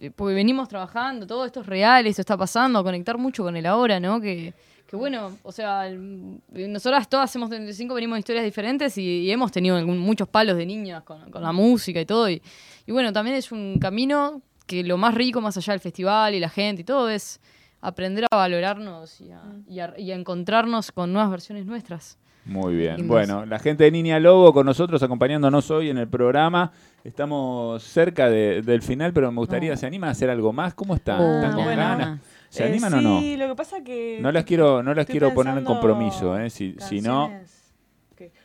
eh, 0.00 0.10
porque 0.14 0.34
venimos 0.34 0.68
trabajando, 0.68 1.26
todo 1.26 1.44
esto 1.44 1.60
es 1.60 1.66
real, 1.66 2.06
esto 2.06 2.20
está 2.22 2.36
pasando, 2.36 2.78
a 2.78 2.82
conectar 2.82 3.16
mucho 3.18 3.42
con 3.42 3.56
el 3.56 3.66
ahora, 3.66 3.98
¿no? 4.00 4.20
Que, 4.20 4.52
que 4.86 4.94
bueno, 4.96 5.36
o 5.42 5.50
sea, 5.52 5.86
el- 5.88 6.40
nosotras 6.52 7.08
todas 7.08 7.30
hacemos 7.30 7.48
35, 7.50 7.92
venimos 7.94 8.16
de 8.16 8.20
historias 8.20 8.44
diferentes 8.44 8.96
y, 8.98 9.02
y 9.22 9.30
hemos 9.30 9.50
tenido 9.52 9.76
algún- 9.76 9.98
muchos 9.98 10.28
palos 10.28 10.56
de 10.56 10.66
niñas 10.66 11.02
con, 11.02 11.30
con 11.30 11.42
la 11.42 11.52
música 11.52 12.00
y 12.00 12.06
todo. 12.06 12.28
Y, 12.30 12.40
y 12.86 12.92
bueno, 12.92 13.12
también 13.12 13.36
es 13.36 13.50
un 13.52 13.78
camino 13.80 14.42
que 14.66 14.82
lo 14.82 14.96
más 14.96 15.14
rico, 15.14 15.40
más 15.40 15.56
allá 15.56 15.72
del 15.72 15.80
festival 15.80 16.34
y 16.34 16.40
la 16.40 16.48
gente 16.48 16.82
y 16.82 16.84
todo, 16.84 17.08
es 17.08 17.40
aprender 17.80 18.24
a 18.30 18.36
valorarnos 18.36 19.20
y 19.20 19.30
a, 19.32 19.42
y 19.68 19.80
a- 19.80 19.94
y 19.98 20.10
a 20.12 20.14
encontrarnos 20.14 20.92
con 20.92 21.12
nuevas 21.12 21.30
versiones 21.30 21.66
nuestras. 21.66 22.18
Muy 22.44 22.76
bien. 22.76 23.08
Bueno, 23.08 23.44
la 23.44 23.58
gente 23.58 23.82
de 23.84 23.90
Niña 23.90 24.20
Lobo 24.20 24.52
con 24.52 24.66
nosotros 24.66 25.02
acompañándonos 25.02 25.68
hoy 25.72 25.90
en 25.90 25.98
el 25.98 26.06
programa. 26.08 26.70
Estamos 27.02 27.82
cerca 27.82 28.28
de- 28.30 28.62
del 28.62 28.82
final, 28.82 29.12
pero 29.12 29.30
me 29.32 29.38
gustaría, 29.38 29.76
¿se 29.76 29.84
anima 29.86 30.06
a 30.08 30.10
hacer 30.10 30.30
algo 30.30 30.52
más? 30.52 30.72
¿Cómo 30.74 30.94
están? 30.94 31.20
Oh, 31.20 31.34
¿Están 31.36 31.52
con 31.54 31.64
bueno. 31.64 31.82
ganas? 31.82 32.20
¿Se 32.48 32.64
Eh, 32.64 32.68
animan 32.68 32.94
o 32.94 33.00
no? 33.00 33.20
Sí, 33.20 33.36
lo 33.36 33.48
que 33.48 33.54
pasa 33.56 33.82
que. 33.82 34.18
No 34.22 34.30
las 34.30 34.44
quiero, 34.44 34.82
no 34.82 34.94
las 34.94 35.06
quiero 35.06 35.34
poner 35.34 35.58
en 35.58 35.64
compromiso, 35.64 36.38
¿eh? 36.38 36.48
Si, 36.50 36.76
si 36.78 37.00
no, 37.00 37.30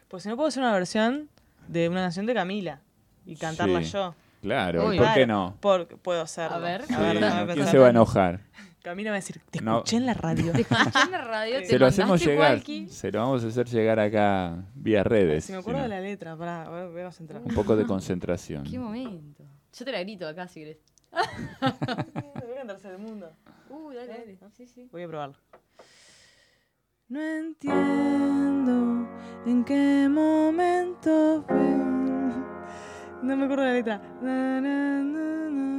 Pues 0.07 0.23
si 0.23 0.29
no 0.29 0.35
puedo 0.35 0.49
hacer 0.49 0.61
una 0.63 0.73
versión 0.73 1.29
de 1.67 1.87
una 1.87 2.01
canción 2.01 2.25
de 2.25 2.33
Camila 2.33 2.81
y 3.25 3.35
cantarla 3.37 3.81
Sí. 3.83 3.91
yo. 3.93 4.13
Claro, 4.41 4.87
Uy, 4.87 4.95
¿y 4.95 4.99
¿por 4.99 5.13
qué 5.13 5.25
no? 5.27 5.55
Por, 5.61 5.87
puedo 5.99 6.21
hacerlo. 6.23 6.57
A 6.57 6.59
ver. 6.59 6.81
A 6.81 6.85
Sí, 6.87 6.95
ver, 6.95 7.19
déjame 7.19 7.45
¿Quién 7.45 7.55
pensar. 7.55 7.71
se 7.71 7.77
va 7.77 7.87
a 7.87 7.89
enojar? 7.91 8.39
Camila 8.81 9.11
va 9.11 9.17
a 9.17 9.19
decir, 9.19 9.39
te 9.51 9.61
No. 9.61 9.77
escuché 9.77 9.97
en 9.97 10.05
la 10.07 10.13
radio. 10.13 10.51
Te 10.53 10.61
escuché 10.61 10.99
en 11.05 11.11
la 11.11 11.21
radio, 11.21 11.59
te 11.59 11.65
Se 11.67 11.79
lo 11.79 11.85
hacemos 11.85 12.23
llegar. 12.25 12.53
walkie. 12.55 12.87
Se 12.89 13.11
lo 13.11 13.19
vamos 13.19 13.43
a 13.43 13.47
hacer 13.47 13.67
llegar 13.67 13.99
acá 13.99 14.63
vía 14.75 15.03
redes. 15.03 15.45
si 15.45 15.51
me 15.51 15.59
acuerdo 15.59 15.79
si 15.79 15.83
de 15.83 15.89
la 15.89 16.01
letra, 16.01 16.35
pará, 16.35 16.67
voy 16.87 17.01
a 17.01 17.03
concentrar. 17.05 17.41
Un 17.43 17.53
poco 17.53 17.75
de 17.75 17.85
concentración. 17.87 18.63
Qué 18.63 18.79
momento. 18.79 19.43
Yo 19.77 19.85
te 19.85 19.91
la 19.91 19.99
grito 20.01 20.27
acá 20.27 20.47
si 20.47 20.61
querés. 20.61 20.77
Voy 21.11 22.57
a 22.61 22.65
Tercer 22.67 22.97
Mundo. 22.97 23.31
Uy, 23.69 23.95
dale, 23.95 24.07
dale. 24.07 24.37
Sí, 24.55 24.65
sí. 24.67 24.87
Voy 24.91 25.03
a 25.03 25.07
probarlo. 25.07 25.35
No 27.09 27.21
entiendo 27.21 29.07
en 29.45 29.63
qué 29.65 30.07
momento 30.09 31.43
fue. 31.47 31.57
No 33.23 33.35
me 33.37 33.43
acuerdo 33.45 33.63
de 33.63 33.69
la 33.69 33.73
letra. 33.75 34.01
Na, 34.21 34.61
na, 34.61 35.01
na. 35.03 35.70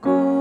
Cómo 0.00 0.39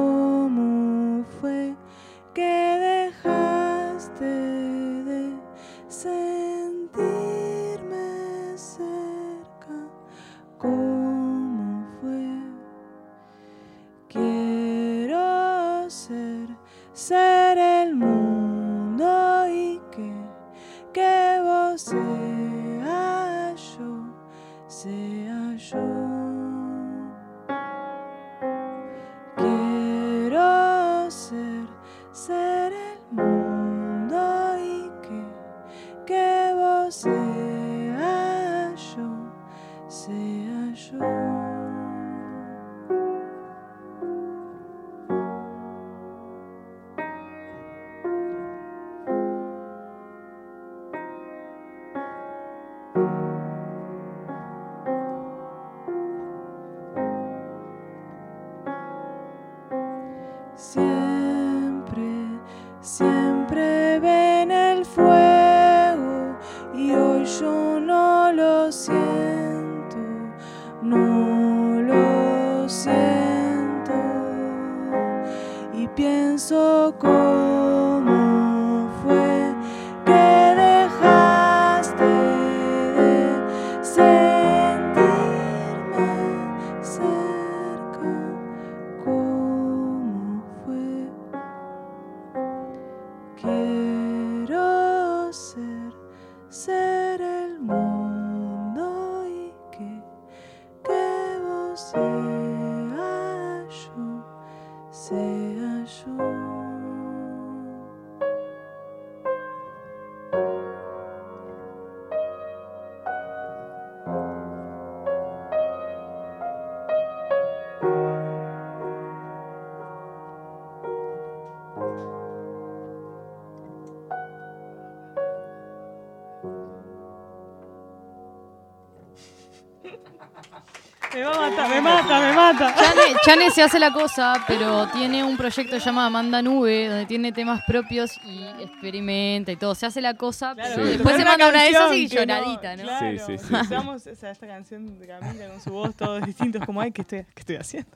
Me 131.39 131.45
va 131.45 131.47
a 131.47 131.49
matar, 131.51 131.69
me 131.69 131.81
mata, 131.81 132.19
me 132.21 132.33
mata. 132.35 132.75
Chane, 132.75 133.01
Chane 133.25 133.51
se 133.51 133.61
hace 133.63 133.79
la 133.79 133.91
cosa, 133.93 134.33
pero 134.47 134.87
tiene 134.89 135.23
un 135.23 135.37
proyecto 135.37 135.77
llamado 135.77 136.07
Amanda 136.07 136.41
Nube, 136.41 136.87
donde 136.87 137.05
tiene 137.05 137.31
temas 137.31 137.61
propios 137.65 138.17
y 138.25 138.43
experimenta 138.61 139.51
y 139.51 139.55
todo. 139.55 139.73
Se 139.75 139.85
hace 139.85 140.01
la 140.01 140.13
cosa, 140.15 140.53
Claro, 140.55 140.71
pero 140.75 140.87
Sí. 140.87 140.93
después 140.93 141.15
se 141.15 141.25
manda 141.25 141.49
una 141.49 141.63
de 141.63 141.69
esas 141.69 141.95
y 141.95 142.07
lloradita, 142.07 142.75
¿no? 142.75 142.83
Claro, 142.83 143.17
Sí, 143.25 143.37
sí, 143.37 143.45
sí, 143.47 143.53
usamos 143.53 144.07
esa, 144.07 144.31
esta 144.31 144.47
canción 144.47 144.99
de 144.99 145.07
Camila 145.07 145.47
con 145.49 145.61
su 145.61 145.69
voz, 145.71 145.95
todos 145.95 146.25
distintos, 146.25 146.65
como, 146.65 146.81
ay, 146.81 146.91
¿qué 146.91 147.01
estoy, 147.01 147.23
qué 147.33 147.39
estoy 147.39 147.55
haciendo? 147.55 147.89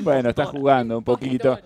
Bueno, 0.00 0.30
está 0.30 0.46
jugando 0.46 0.98
un 0.98 1.04
poquito 1.04 1.58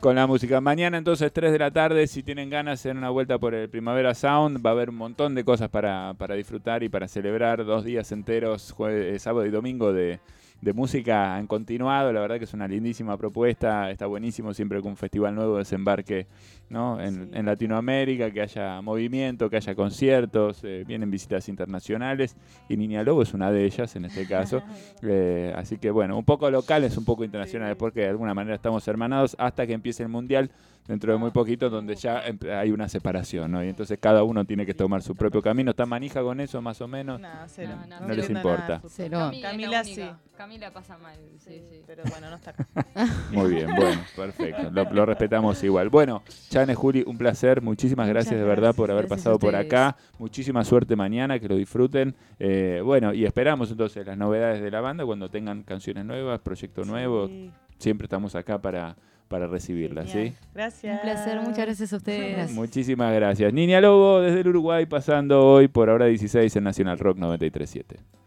con 0.00 0.14
la 0.14 0.26
música. 0.26 0.60
Mañana 0.60 0.98
entonces 0.98 1.32
3 1.32 1.50
de 1.52 1.58
la 1.58 1.70
tarde, 1.70 2.06
si 2.06 2.22
tienen 2.22 2.50
ganas 2.50 2.82
de 2.82 2.90
dar 2.90 2.96
una 2.96 3.10
vuelta 3.10 3.38
por 3.38 3.54
el 3.54 3.68
Primavera 3.68 4.14
Sound, 4.14 4.64
va 4.64 4.70
a 4.70 4.72
haber 4.74 4.90
un 4.90 4.96
montón 4.96 5.34
de 5.34 5.44
cosas 5.44 5.68
para, 5.70 6.14
para 6.16 6.34
disfrutar 6.36 6.82
y 6.82 6.88
para 6.88 7.08
celebrar 7.08 7.64
dos 7.64 7.84
días 7.84 8.12
enteros, 8.12 8.72
jueves, 8.72 9.22
sábado 9.22 9.44
y 9.46 9.50
domingo 9.50 9.92
de, 9.92 10.20
de 10.60 10.72
música 10.72 11.38
en 11.38 11.46
continuado. 11.46 12.12
La 12.12 12.20
verdad 12.20 12.38
que 12.38 12.44
es 12.44 12.52
una 12.54 12.66
lindísima 12.66 13.16
propuesta, 13.16 13.90
está 13.90 14.06
buenísimo 14.06 14.52
siempre 14.54 14.80
con 14.80 14.90
un 14.90 14.96
festival 14.96 15.34
nuevo 15.34 15.58
desembarque 15.58 16.26
¿no? 16.68 17.00
en, 17.00 17.14
Sí. 17.14 17.30
en 17.32 17.46
Latinoamérica, 17.46 18.30
que 18.30 18.40
haya 18.42 18.80
movimiento, 18.82 19.48
que 19.48 19.56
haya 19.56 19.74
conciertos, 19.74 20.60
eh, 20.64 20.84
vienen 20.86 21.10
visitas 21.10 21.48
internacionales 21.48 22.36
y 22.68 22.76
Niña 22.76 23.02
Lobo 23.04 23.22
es 23.22 23.32
una 23.34 23.50
de 23.52 23.64
ellas 23.64 23.94
en 23.96 24.04
este 24.06 24.26
caso. 24.26 24.62
Eh, 25.02 25.52
así 25.56 25.78
que 25.78 25.90
bueno, 25.90 26.16
un 26.18 26.24
poco 26.24 26.50
locales, 26.50 26.96
un 26.96 27.04
poco 27.04 27.22
internacionales, 27.24 27.76
Sí. 27.76 27.80
porque 27.80 28.00
de 28.00 28.08
alguna 28.08 28.34
manera 28.34 28.56
estamos 28.56 28.86
hermanados 28.88 29.36
hasta 29.38 29.66
que 29.66 29.72
empiece 29.72 30.02
el 30.02 30.08
mundial 30.08 30.50
dentro 30.86 31.12
de 31.12 31.18
muy 31.18 31.30
poquito, 31.30 31.68
donde 31.70 31.94
ya 31.94 32.22
hay 32.58 32.70
una 32.70 32.88
separación, 32.88 33.52
¿no? 33.52 33.62
Y 33.62 33.68
entonces 33.68 33.98
cada 34.00 34.22
uno 34.24 34.44
tiene 34.44 34.64
que 34.66 34.74
tomar 34.74 35.02
su 35.02 35.14
propio 35.14 35.42
camino. 35.42 35.70
¿Está 35.70 35.84
manija 35.86 36.22
con 36.22 36.40
eso, 36.40 36.60
más 36.62 36.80
o 36.80 36.88
menos? 36.88 37.20
Cero. 37.48 37.74
No, 37.88 38.00
no, 38.00 38.14
les 38.14 38.28
importa. 38.30 38.80
Cero. 38.88 39.30
Camila, 39.42 39.84
sí. 39.84 40.02
Camila 40.48 40.70
pasa 40.70 40.96
mal, 40.96 41.18
sí, 41.36 41.62
sí. 41.68 41.82
Pero 41.86 42.04
bueno, 42.10 42.30
no 42.30 42.36
está 42.36 42.52
acá. 42.52 42.66
Muy 43.32 43.50
bien, 43.50 43.68
bueno, 43.76 44.00
perfecto. 44.16 44.70
Lo, 44.70 44.84
lo 44.84 45.04
respetamos 45.04 45.62
igual. 45.62 45.90
Bueno, 45.90 46.22
Chane, 46.48 46.74
Juli, 46.74 47.04
un 47.06 47.18
placer. 47.18 47.60
Muchísimas 47.60 48.08
gracias 48.08 48.40
de 48.40 48.46
verdad 48.46 48.74
por 48.74 48.90
haber 48.90 49.04
gracias 49.04 49.24
pasado 49.24 49.38
por 49.38 49.54
acá. 49.54 49.94
Muchísima 50.18 50.64
suerte 50.64 50.96
mañana, 50.96 51.38
que 51.38 51.48
lo 51.48 51.56
disfruten. 51.56 52.14
Eh, 52.38 52.80
bueno, 52.82 53.12
y 53.12 53.26
esperamos 53.26 53.70
entonces 53.70 54.06
las 54.06 54.16
novedades 54.16 54.62
de 54.62 54.70
la 54.70 54.80
banda 54.80 55.04
cuando 55.04 55.28
tengan 55.28 55.64
canciones 55.64 56.06
nuevas, 56.06 56.40
proyecto 56.40 56.82
nuevo. 56.82 57.26
Sí, 57.26 57.52
Siempre 57.76 58.06
estamos 58.06 58.34
acá 58.34 58.58
para, 58.58 58.96
para 59.28 59.48
recibirlas, 59.48 60.08
¿sí? 60.08 60.32
Gracias. 60.54 60.94
Un 60.94 61.02
placer, 61.02 61.40
muchas 61.40 61.66
gracias 61.66 61.92
a 61.92 61.96
ustedes. 61.96 62.32
Gracias. 62.32 62.56
Muchísimas 62.56 63.14
gracias. 63.14 63.52
Niña 63.52 63.82
Lobo 63.82 64.22
desde 64.22 64.40
el 64.40 64.48
Uruguay 64.48 64.86
pasando 64.86 65.46
hoy 65.46 65.68
por 65.68 65.90
ahora 65.90 66.06
16 66.06 66.56
en 66.56 66.64
Nacional 66.64 66.98
Rock 66.98 67.18
937. 67.18 68.17